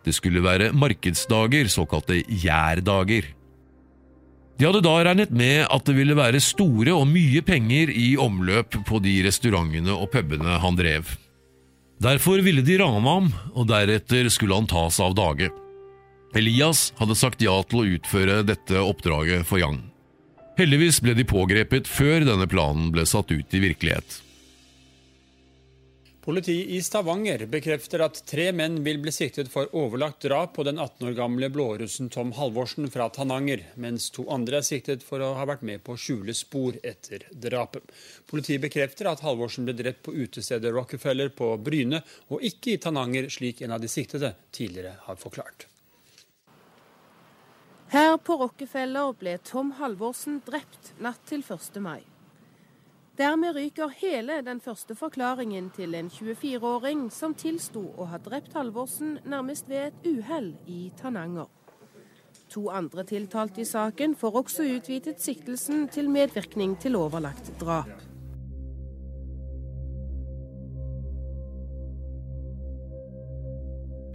Det 0.04 0.12
skulle 0.16 0.44
være 0.44 0.74
markedsdager, 0.76 1.72
såkalte 1.72 2.20
gjærdager. 2.28 3.32
De 4.60 4.68
hadde 4.68 4.84
da 4.84 4.98
regnet 5.08 5.32
med 5.32 5.64
at 5.72 5.88
det 5.88 5.96
ville 5.96 6.18
være 6.20 6.44
store 6.44 6.92
og 6.92 7.08
mye 7.08 7.40
penger 7.48 7.94
i 7.96 8.10
omløp 8.20 8.76
på 8.88 9.00
de 9.00 9.16
restaurantene 9.24 9.96
og 9.96 10.12
pubene 10.12 10.60
han 10.60 10.76
drev. 10.76 11.16
Derfor 12.00 12.40
ville 12.40 12.62
de 12.64 12.78
rane 12.80 13.04
ham, 13.04 13.26
og 13.52 13.68
deretter 13.68 14.30
skulle 14.32 14.56
han 14.56 14.70
tas 14.72 15.02
av 15.04 15.18
dage. 15.20 15.50
Elias 16.38 16.94
hadde 16.96 17.18
sagt 17.18 17.42
ja 17.44 17.58
til 17.68 17.82
å 17.82 17.88
utføre 17.98 18.38
dette 18.48 18.80
oppdraget 18.80 19.44
for 19.50 19.60
Yang. 19.60 19.82
Heldigvis 20.60 21.02
ble 21.04 21.18
de 21.18 21.26
pågrepet 21.28 21.90
før 21.92 22.24
denne 22.28 22.48
planen 22.48 22.94
ble 22.96 23.04
satt 23.08 23.32
ut 23.32 23.56
i 23.56 23.64
virkelighet. 23.64 24.22
Politiet 26.30 26.70
i 26.70 26.82
Stavanger 26.82 27.46
bekrefter 27.50 28.04
at 28.06 28.20
tre 28.30 28.52
menn 28.54 28.76
vil 28.86 29.00
bli 29.02 29.10
siktet 29.10 29.48
for 29.50 29.72
overlagt 29.74 30.28
drap 30.28 30.52
på 30.54 30.62
den 30.68 30.78
18 30.78 31.08
år 31.08 31.16
gamle 31.18 31.48
blårussen 31.50 32.12
Tom 32.14 32.36
Halvorsen 32.38 32.86
fra 32.94 33.08
Tananger, 33.10 33.64
mens 33.82 34.12
to 34.14 34.28
andre 34.30 34.60
er 34.60 34.68
siktet 34.68 35.02
for 35.02 35.26
å 35.26 35.32
ha 35.40 35.48
vært 35.50 35.64
med 35.66 35.82
på 35.82 35.96
å 35.96 35.98
skjule 35.98 36.36
spor 36.38 36.78
etter 36.86 37.26
drapet. 37.34 37.90
Politiet 38.30 38.62
bekrefter 38.62 39.10
at 39.10 39.24
Halvorsen 39.26 39.66
ble 39.66 39.74
drept 39.80 40.04
på 40.06 40.14
utestedet 40.14 40.70
Rockefeller 40.76 41.34
på 41.34 41.50
Bryne, 41.66 42.04
og 42.30 42.46
ikke 42.46 42.76
i 42.76 42.78
Tananger, 42.86 43.32
slik 43.34 43.66
en 43.66 43.74
av 43.74 43.82
de 43.82 43.90
siktede 43.90 44.36
tidligere 44.54 45.00
har 45.08 45.18
forklart. 45.18 45.66
Her 47.90 48.20
på 48.22 48.38
Rockefeller 48.46 49.18
ble 49.18 49.40
Tom 49.50 49.74
Halvorsen 49.82 50.44
drept 50.46 50.94
natt 51.02 51.26
til 51.26 51.42
1. 51.42 51.82
mai. 51.82 52.04
Dermed 53.20 53.56
ryker 53.56 53.92
hele 54.00 54.38
den 54.48 54.62
første 54.64 54.96
forklaringen 54.96 55.66
til 55.76 55.96
en 56.00 56.08
24-åring 56.08 57.10
som 57.12 57.34
tilsto 57.36 57.82
å 58.00 58.06
ha 58.08 58.20
drept 58.24 58.54
Halvorsen 58.56 59.18
nærmest 59.28 59.68
ved 59.68 59.90
et 59.90 60.08
uhell 60.08 60.54
i 60.72 60.86
Tananger. 61.02 61.50
To 62.56 62.70
andre 62.72 63.04
tiltalte 63.04 63.60
i 63.62 63.68
saken 63.68 64.16
får 64.16 64.40
også 64.40 64.70
utvidet 64.78 65.20
siktelsen 65.20 65.90
til 65.92 66.08
medvirkning 66.10 66.78
til 66.80 66.96
overlagt 66.96 67.52
drap. 67.60 67.92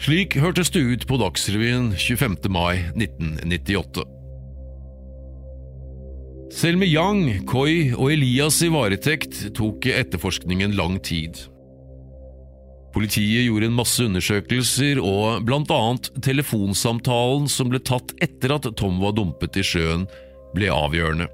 Slik 0.00 0.40
hørtes 0.40 0.72
det 0.72 0.80
ut 0.80 1.04
på 1.08 1.20
Dagsrevyen 1.20 1.92
25. 1.92 2.40
mai 2.48 2.80
1998. 2.96 4.23
Selv 6.54 6.78
med 6.78 6.86
Yang, 6.86 7.40
Koi 7.50 7.90
og 7.96 8.12
Elias 8.14 8.60
i 8.62 8.68
varetekt 8.70 9.40
tok 9.58 9.88
etterforskningen 9.90 10.76
lang 10.78 11.00
tid. 11.02 11.40
Politiet 12.94 13.48
gjorde 13.48 13.66
en 13.66 13.74
masse 13.74 14.04
undersøkelser, 14.06 15.00
og 15.02 15.42
blant 15.48 15.72
annet 15.74 16.12
telefonsamtalen 16.22 17.50
som 17.50 17.72
ble 17.72 17.82
tatt 17.82 18.14
etter 18.22 18.54
at 18.54 18.70
Tom 18.78 19.02
var 19.02 19.16
dumpet 19.18 19.58
i 19.58 19.66
sjøen, 19.66 20.06
ble 20.54 20.70
avgjørende. 20.70 21.26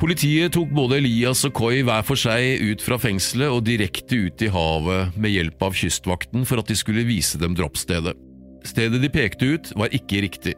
Politiet 0.00 0.56
tok 0.56 0.72
både 0.76 1.02
Elias 1.02 1.44
og 1.44 1.52
Koi 1.56 1.82
hver 1.84 2.04
for 2.04 2.20
seg 2.20 2.64
ut 2.64 2.84
fra 2.84 2.96
fengselet 3.00 3.52
og 3.52 3.64
direkte 3.68 4.24
ut 4.24 4.44
i 4.44 4.52
havet 4.52 5.16
med 5.20 5.36
hjelp 5.36 5.68
av 5.68 5.76
Kystvakten 5.76 6.48
for 6.48 6.64
at 6.64 6.72
de 6.72 6.76
skulle 6.80 7.04
vise 7.08 7.36
dem 7.40 7.56
droppstedet. 7.56 8.16
Stedet 8.64 9.04
de 9.04 9.12
pekte 9.12 9.52
ut, 9.52 9.76
var 9.76 9.92
ikke 9.92 10.24
riktig. 10.24 10.56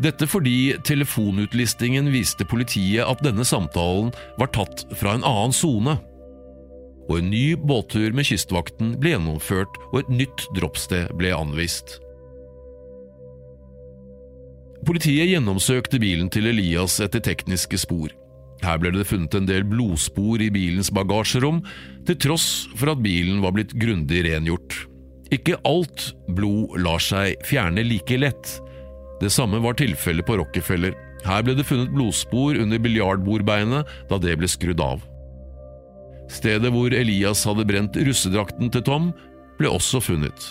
Dette 0.00 0.26
fordi 0.30 0.72
telefonutlistingen 0.86 2.08
viste 2.12 2.46
politiet 2.48 3.04
at 3.04 3.20
denne 3.24 3.44
samtalen 3.44 4.12
var 4.40 4.52
tatt 4.54 4.86
fra 4.96 5.16
en 5.16 5.26
annen 5.26 5.54
sone. 5.56 5.98
Og 7.10 7.18
en 7.18 7.28
ny 7.32 7.52
båttur 7.58 8.14
med 8.14 8.28
Kystvakten 8.28 8.94
ble 9.02 9.16
gjennomført, 9.16 9.76
og 9.90 10.04
et 10.04 10.14
nytt 10.22 10.46
droppsted 10.56 11.12
ble 11.18 11.34
anvist. 11.36 11.98
Politiet 14.86 15.28
gjennomsøkte 15.30 16.00
bilen 16.02 16.30
til 16.32 16.48
Elias 16.50 16.96
etter 17.04 17.22
tekniske 17.22 17.78
spor. 17.78 18.10
Her 18.62 18.78
ble 18.78 18.92
det 18.94 19.08
funnet 19.10 19.34
en 19.34 19.46
del 19.46 19.66
blodspor 19.66 20.42
i 20.42 20.50
bilens 20.54 20.90
bagasjerom, 20.94 21.60
til 22.06 22.18
tross 22.22 22.48
for 22.78 22.94
at 22.94 23.02
bilen 23.02 23.42
var 23.42 23.54
blitt 23.54 23.74
grundig 23.78 24.24
rengjort. 24.26 24.84
Ikke 25.34 25.58
alt 25.66 26.12
blod 26.36 26.76
lar 26.82 27.02
seg 27.02 27.40
fjerne 27.46 27.82
like 27.86 28.18
lett. 28.18 28.56
Det 29.22 29.30
samme 29.30 29.60
var 29.62 29.76
tilfellet 29.78 30.26
på 30.26 30.36
Rockefeller. 30.40 30.96
Her 31.22 31.44
ble 31.46 31.54
det 31.54 31.66
funnet 31.68 31.92
blodspor 31.94 32.58
under 32.58 32.80
biljardbordbeinet 32.82 33.90
da 34.10 34.18
det 34.18 34.34
ble 34.40 34.48
skrudd 34.50 34.82
av. 34.82 35.04
Stedet 36.32 36.72
hvor 36.74 36.94
Elias 36.96 37.44
hadde 37.46 37.66
brent 37.68 37.98
russedrakten 38.08 38.72
til 38.72 38.82
Tom, 38.86 39.12
ble 39.60 39.70
også 39.70 40.00
funnet. 40.02 40.48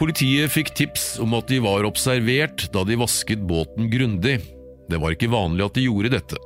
Politiet 0.00 0.52
fikk 0.52 0.72
tips 0.76 1.06
om 1.20 1.32
at 1.36 1.48
de 1.48 1.60
var 1.64 1.86
observert 1.88 2.66
da 2.74 2.84
de 2.88 2.98
vasket 3.00 3.40
båten 3.48 3.88
grundig. 3.92 4.38
Det 4.90 5.00
var 5.00 5.14
ikke 5.14 5.32
vanlig 5.32 5.64
at 5.64 5.76
de 5.76 5.86
gjorde 5.86 6.12
dette. 6.16 6.40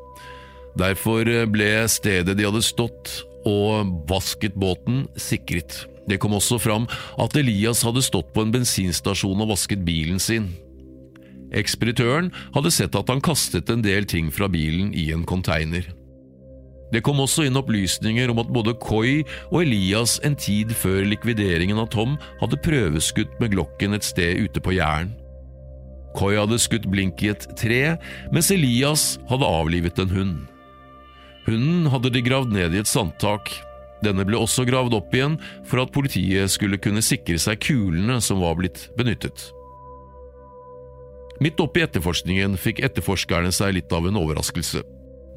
Derfor 0.79 1.27
ble 1.51 1.71
stedet 1.91 2.35
de 2.39 2.47
hadde 2.47 2.63
stått 2.67 3.21
og 3.47 3.91
vasket 4.11 4.55
båten, 4.59 5.05
sikret. 5.21 5.85
Det 6.09 6.19
kom 6.21 6.37
også 6.37 6.59
fram 6.61 6.87
at 7.21 7.37
Elias 7.41 7.83
hadde 7.87 8.05
stått 8.05 8.35
på 8.35 8.45
en 8.45 8.53
bensinstasjon 8.55 9.41
og 9.41 9.55
vasket 9.55 9.85
bilen 9.87 10.21
sin. 10.21 10.51
Ekspeditøren 11.55 12.33
hadde 12.55 12.73
sett 12.75 12.97
at 12.99 13.11
han 13.13 13.23
kastet 13.25 13.71
en 13.71 13.85
del 13.85 14.09
ting 14.11 14.31
fra 14.35 14.49
bilen 14.51 14.93
i 14.97 15.11
en 15.15 15.25
konteiner. 15.29 15.87
Det 16.93 17.03
kom 17.03 17.19
også 17.23 17.47
inn 17.49 17.59
opplysninger 17.59 18.31
om 18.31 18.39
at 18.43 18.53
både 18.55 18.77
Koi 18.83 19.23
og 19.49 19.63
Elias 19.65 20.19
en 20.27 20.37
tid 20.39 20.75
før 20.77 21.03
likvideringen 21.09 21.81
av 21.81 21.91
Tom 21.95 22.19
hadde 22.43 22.61
prøveskutt 22.63 23.33
med 23.43 23.55
Glokken 23.57 23.97
et 23.97 24.07
sted 24.07 24.45
ute 24.45 24.63
på 24.63 24.77
Jæren. 24.77 25.15
Koi 26.15 26.37
hadde 26.39 26.61
skutt 26.63 26.87
blink 26.91 27.25
i 27.25 27.33
et 27.33 27.49
tre, 27.59 27.97
mens 28.31 28.53
Elias 28.55 29.17
hadde 29.31 29.49
avlivet 29.49 29.99
en 29.99 30.13
hund. 30.15 30.37
Hunden 31.49 31.89
hadde 31.91 32.13
de 32.15 32.23
gravd 32.25 32.55
ned 32.55 32.77
i 32.77 32.81
et 32.85 32.89
sandtak. 32.89 33.51
Denne 34.05 34.27
ble 34.29 34.39
også 34.39 34.67
gravd 34.69 34.97
opp 34.99 35.15
igjen 35.17 35.39
for 35.69 35.83
at 35.83 35.93
politiet 35.95 36.53
skulle 36.53 36.81
kunne 36.83 37.03
sikre 37.05 37.39
seg 37.41 37.63
kulene 37.65 38.21
som 38.25 38.43
var 38.45 38.59
blitt 38.61 38.89
benyttet. 38.99 39.49
Midt 41.43 41.59
oppi 41.61 41.83
etterforskningen 41.83 42.55
fikk 42.61 42.83
etterforskerne 42.87 43.51
seg 43.55 43.75
litt 43.79 43.93
av 43.93 44.07
en 44.07 44.21
overraskelse. 44.21 44.85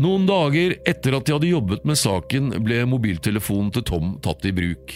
Noen 0.03 0.27
dager 0.29 0.75
etter 0.85 1.15
at 1.17 1.25
de 1.25 1.33
hadde 1.33 1.49
jobbet 1.49 1.85
med 1.89 1.97
saken, 1.97 2.51
ble 2.61 2.83
mobiltelefonen 2.85 3.71
til 3.73 3.85
Tom 3.87 4.17
tatt 4.21 4.45
i 4.45 4.53
bruk. 4.53 4.93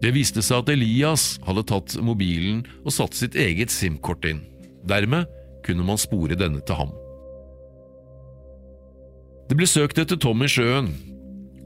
Det 0.00 0.12
viste 0.16 0.44
seg 0.44 0.62
at 0.62 0.72
Elias 0.72 1.34
hadde 1.46 1.64
tatt 1.68 1.96
mobilen 2.04 2.62
og 2.84 2.92
satt 2.92 3.16
sitt 3.16 3.36
eget 3.36 3.72
SIM-kort 3.72 4.24
inn. 4.28 4.42
Dermed 4.88 5.28
kunne 5.64 5.84
man 5.84 6.00
spore 6.00 6.36
denne 6.40 6.60
til 6.64 6.78
ham. 6.82 6.92
Det 9.48 9.56
ble 9.58 9.66
søkt 9.68 9.98
etter 9.98 10.20
Tom 10.20 10.44
i 10.44 10.48
sjøen. 10.48 10.92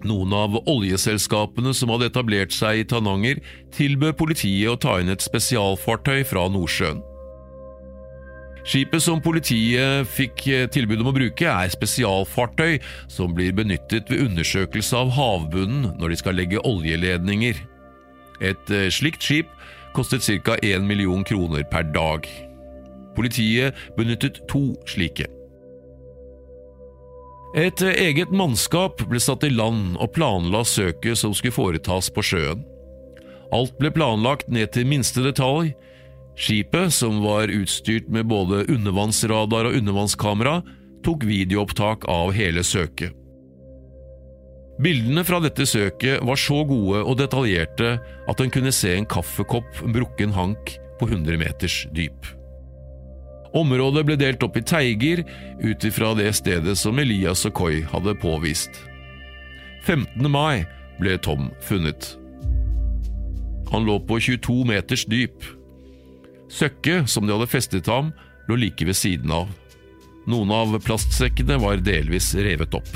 Noen 0.04 0.34
av 0.36 0.58
oljeselskapene 0.68 1.72
som 1.76 1.92
hadde 1.94 2.10
etablert 2.10 2.52
seg 2.52 2.82
i 2.82 2.86
Tananger, 2.88 3.40
tilbød 3.72 4.18
politiet 4.20 4.68
å 4.68 4.78
ta 4.80 4.98
inn 5.00 5.12
et 5.12 5.24
spesialfartøy 5.24 6.22
fra 6.28 6.44
Nordsjøen. 6.52 7.00
Skipet 8.64 9.02
som 9.04 9.20
politiet 9.20 10.08
fikk 10.08 10.46
eh, 10.48 10.66
tilbud 10.72 11.02
om 11.02 11.10
å 11.10 11.16
bruke, 11.16 11.44
er 11.44 11.72
spesialfartøy 11.72 12.78
som 13.12 13.34
blir 13.36 13.52
benyttet 13.56 14.08
ved 14.08 14.24
undersøkelse 14.24 14.96
av 14.96 15.12
havbunnen 15.12 15.90
når 16.00 16.14
de 16.14 16.20
skal 16.20 16.38
legge 16.40 16.62
oljeledninger. 16.64 17.60
Et 18.40 18.72
eh, 18.72 18.88
slikt 18.92 19.24
skip 19.24 19.52
kostet 19.94 20.24
ca. 20.44 20.56
1 20.64 20.88
million 20.88 21.24
kroner 21.28 21.64
per 21.68 21.84
dag. 21.92 22.24
Politiet 23.14 23.76
benyttet 23.98 24.40
to 24.50 24.72
slike. 24.88 25.28
Et 27.54 27.82
eget 27.86 28.32
mannskap 28.34 29.04
ble 29.06 29.20
satt 29.22 29.44
i 29.46 29.52
land 29.52 29.94
og 30.02 30.10
planla 30.16 30.64
søket 30.66 31.20
som 31.20 31.34
skulle 31.36 31.54
foretas 31.54 32.10
på 32.10 32.24
sjøen. 32.26 32.64
Alt 33.54 33.76
ble 33.78 33.92
planlagt 33.94 34.48
ned 34.50 34.72
til 34.74 34.88
minste 34.90 35.22
detalj, 35.22 35.70
Skipet, 36.34 36.90
som 36.90 37.20
var 37.22 37.52
utstyrt 37.52 38.08
med 38.10 38.26
både 38.26 38.64
undervannsradar 38.66 39.68
og 39.68 39.76
undervannskamera, 39.78 40.62
tok 41.06 41.26
videoopptak 41.28 42.08
av 42.10 42.32
hele 42.34 42.64
søket. 42.66 43.14
Bildene 44.82 45.22
fra 45.22 45.38
dette 45.38 45.62
søket 45.70 46.24
var 46.26 46.40
så 46.40 46.64
gode 46.66 47.04
og 47.04 47.20
detaljerte 47.20 47.92
at 48.02 48.40
en 48.42 48.50
kunne 48.50 48.74
se 48.74 48.96
en 48.96 49.06
kaffekopp, 49.06 49.84
brukken 49.94 50.34
hank, 50.34 50.74
på 50.98 51.06
100 51.06 51.38
meters 51.38 51.84
dyp. 51.94 52.26
Området 53.54 54.02
ble 54.08 54.16
delt 54.18 54.42
opp 54.42 54.56
i 54.58 54.64
teiger 54.66 55.22
ut 55.62 55.84
ifra 55.86 56.10
det 56.18 56.32
stedet 56.34 56.74
som 56.78 56.98
Elias 56.98 57.44
og 57.46 57.54
Koi 57.54 57.84
hadde 57.86 58.16
påvist. 58.18 58.82
15. 59.86 60.26
mai 60.30 60.64
ble 60.98 61.14
Tom 61.22 61.50
funnet. 61.62 62.16
Han 63.70 63.86
lå 63.86 64.00
på 64.08 64.18
22 64.20 64.64
meters 64.66 65.04
dyp. 65.10 65.46
Søkket 66.50 67.10
som 67.10 67.26
de 67.26 67.34
hadde 67.34 67.50
festet 67.50 67.88
ham, 67.90 68.12
lå 68.48 68.58
like 68.58 68.86
ved 68.86 68.98
siden 68.98 69.32
av. 69.34 69.50
Noen 70.30 70.50
av 70.54 70.74
plastsekkene 70.82 71.58
var 71.62 71.82
delvis 71.84 72.32
revet 72.34 72.74
opp. 72.74 72.90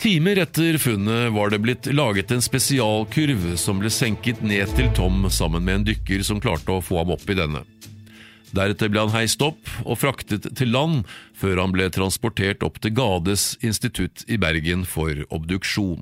Timer 0.00 0.38
etter 0.40 0.78
funnet 0.78 1.32
var 1.32 1.50
det 1.50 1.58
blitt 1.60 1.86
laget 1.92 2.30
en 2.32 2.40
spesialkurv 2.40 3.42
som 3.60 3.82
ble 3.82 3.90
senket 3.92 4.38
ned 4.40 4.70
til 4.72 4.86
Tom 4.96 5.26
sammen 5.28 5.66
med 5.66 5.74
en 5.74 5.84
dykker 5.90 6.22
som 6.24 6.40
klarte 6.40 6.72
å 6.72 6.80
få 6.80 7.02
ham 7.02 7.12
opp 7.12 7.26
i 7.28 7.36
denne. 7.36 7.60
Deretter 8.56 8.88
ble 8.88 9.02
han 9.04 9.12
heist 9.12 9.44
opp 9.44 9.60
og 9.84 9.98
fraktet 10.00 10.48
til 10.56 10.72
land, 10.72 11.04
før 11.36 11.60
han 11.60 11.76
ble 11.76 11.90
transportert 11.92 12.64
opp 12.64 12.80
til 12.80 12.94
Gades 12.96 13.58
institutt 13.60 14.24
i 14.24 14.40
Bergen 14.40 14.86
for 14.88 15.20
obduksjon. 15.28 16.00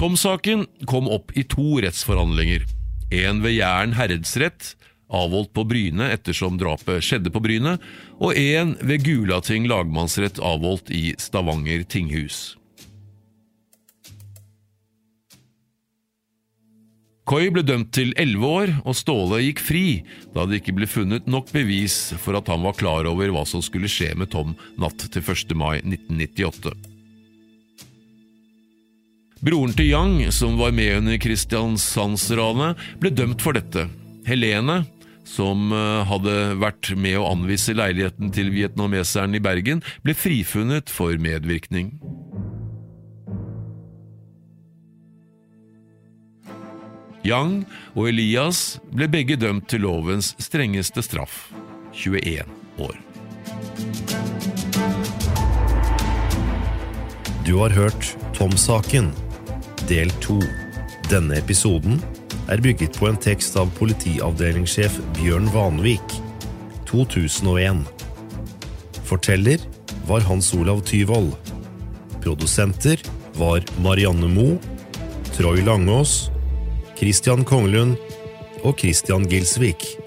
Tom-saken 0.00 0.64
kom 0.88 1.12
opp 1.12 1.36
i 1.36 1.44
to 1.44 1.82
rettsforhandlinger. 1.84 2.64
En 3.12 3.44
ved 3.44 3.58
Jæren 3.60 3.92
herredsrett, 4.00 4.72
avholdt 5.12 5.52
på 5.54 5.64
Bryne 5.68 6.10
ettersom 6.14 6.58
drapet 6.58 7.04
skjedde 7.04 7.32
på 7.32 7.42
Bryne, 7.42 7.76
og 8.18 8.36
en 8.36 8.74
ved 8.82 9.04
Gulating 9.06 9.68
lagmannsrett 9.70 10.40
avholdt 10.42 10.90
i 10.90 11.12
Stavanger 11.20 11.84
tinghus. 11.86 12.56
Koi 17.26 17.48
ble 17.50 17.64
dømt 17.66 17.90
til 17.90 18.12
elleve 18.22 18.46
år, 18.46 18.72
og 18.86 18.94
Ståle 18.94 19.40
gikk 19.42 19.58
fri 19.66 19.86
da 20.34 20.44
det 20.46 20.60
ikke 20.60 20.76
ble 20.76 20.86
funnet 20.86 21.26
nok 21.26 21.50
bevis 21.50 22.12
for 22.22 22.38
at 22.38 22.46
han 22.52 22.62
var 22.62 22.76
klar 22.78 23.08
over 23.10 23.32
hva 23.34 23.42
som 23.50 23.64
skulle 23.66 23.90
skje 23.90 24.12
med 24.14 24.30
Tom 24.30 24.54
natt 24.78 25.08
til 25.10 25.24
1. 25.24 25.56
mai 25.58 25.80
1998. 25.80 26.70
Broren 29.42 29.74
til 29.76 29.90
Yang, 29.90 30.30
som 30.32 30.54
var 30.58 30.70
med 30.74 31.00
under 31.00 31.18
Kristiansandsranet, 31.20 32.78
ble 33.02 33.10
dømt 33.10 33.42
for 33.42 33.58
dette. 33.58 33.88
Helene, 34.26 34.84
som 35.26 35.72
eh, 35.74 36.04
hadde 36.08 36.36
vært 36.62 36.92
med 36.96 37.18
å 37.18 37.26
anvise 37.32 37.74
leiligheten 37.76 38.30
til 38.34 38.52
vietnameseren 38.54 39.34
i 39.36 39.42
Bergen, 39.42 39.82
ble 40.06 40.14
frifunnet 40.16 40.92
for 40.92 41.18
medvirkning. 41.20 41.96
Yang 47.26 47.64
og 47.96 48.12
Elias 48.12 48.78
ble 48.94 49.08
begge 49.10 49.34
dømt 49.40 49.66
til 49.72 49.82
lovens 49.82 50.30
strengeste 50.38 51.02
straff 51.02 51.48
21 51.90 52.46
år. 52.86 52.94
Du 57.46 57.56
har 57.58 57.74
hørt 57.74 58.14
Tom-saken 58.34 59.10
del 59.90 60.10
to. 60.22 60.38
Denne 61.06 61.38
episoden 61.38 62.00
er 62.48 62.62
bygget 62.62 62.98
på 62.98 63.08
en 63.10 63.18
tekst 63.18 63.56
av 63.58 63.70
politiavdelingssjef 63.78 65.00
Bjørn 65.18 65.48
Vanvik, 65.54 66.16
2001. 66.86 67.82
Forteller 69.06 69.62
var 70.06 70.24
Hans 70.28 70.52
Olav 70.54 70.82
Tyvold. 70.86 71.32
Produsenter 72.22 73.02
var 73.38 73.66
Marianne 73.82 74.30
Moe, 74.30 74.58
Troy 75.34 75.62
Langås, 75.66 76.30
Christian 76.98 77.44
Konglund 77.44 77.96
og 78.62 78.78
Christian 78.80 79.26
Gilsvik. 79.30 80.05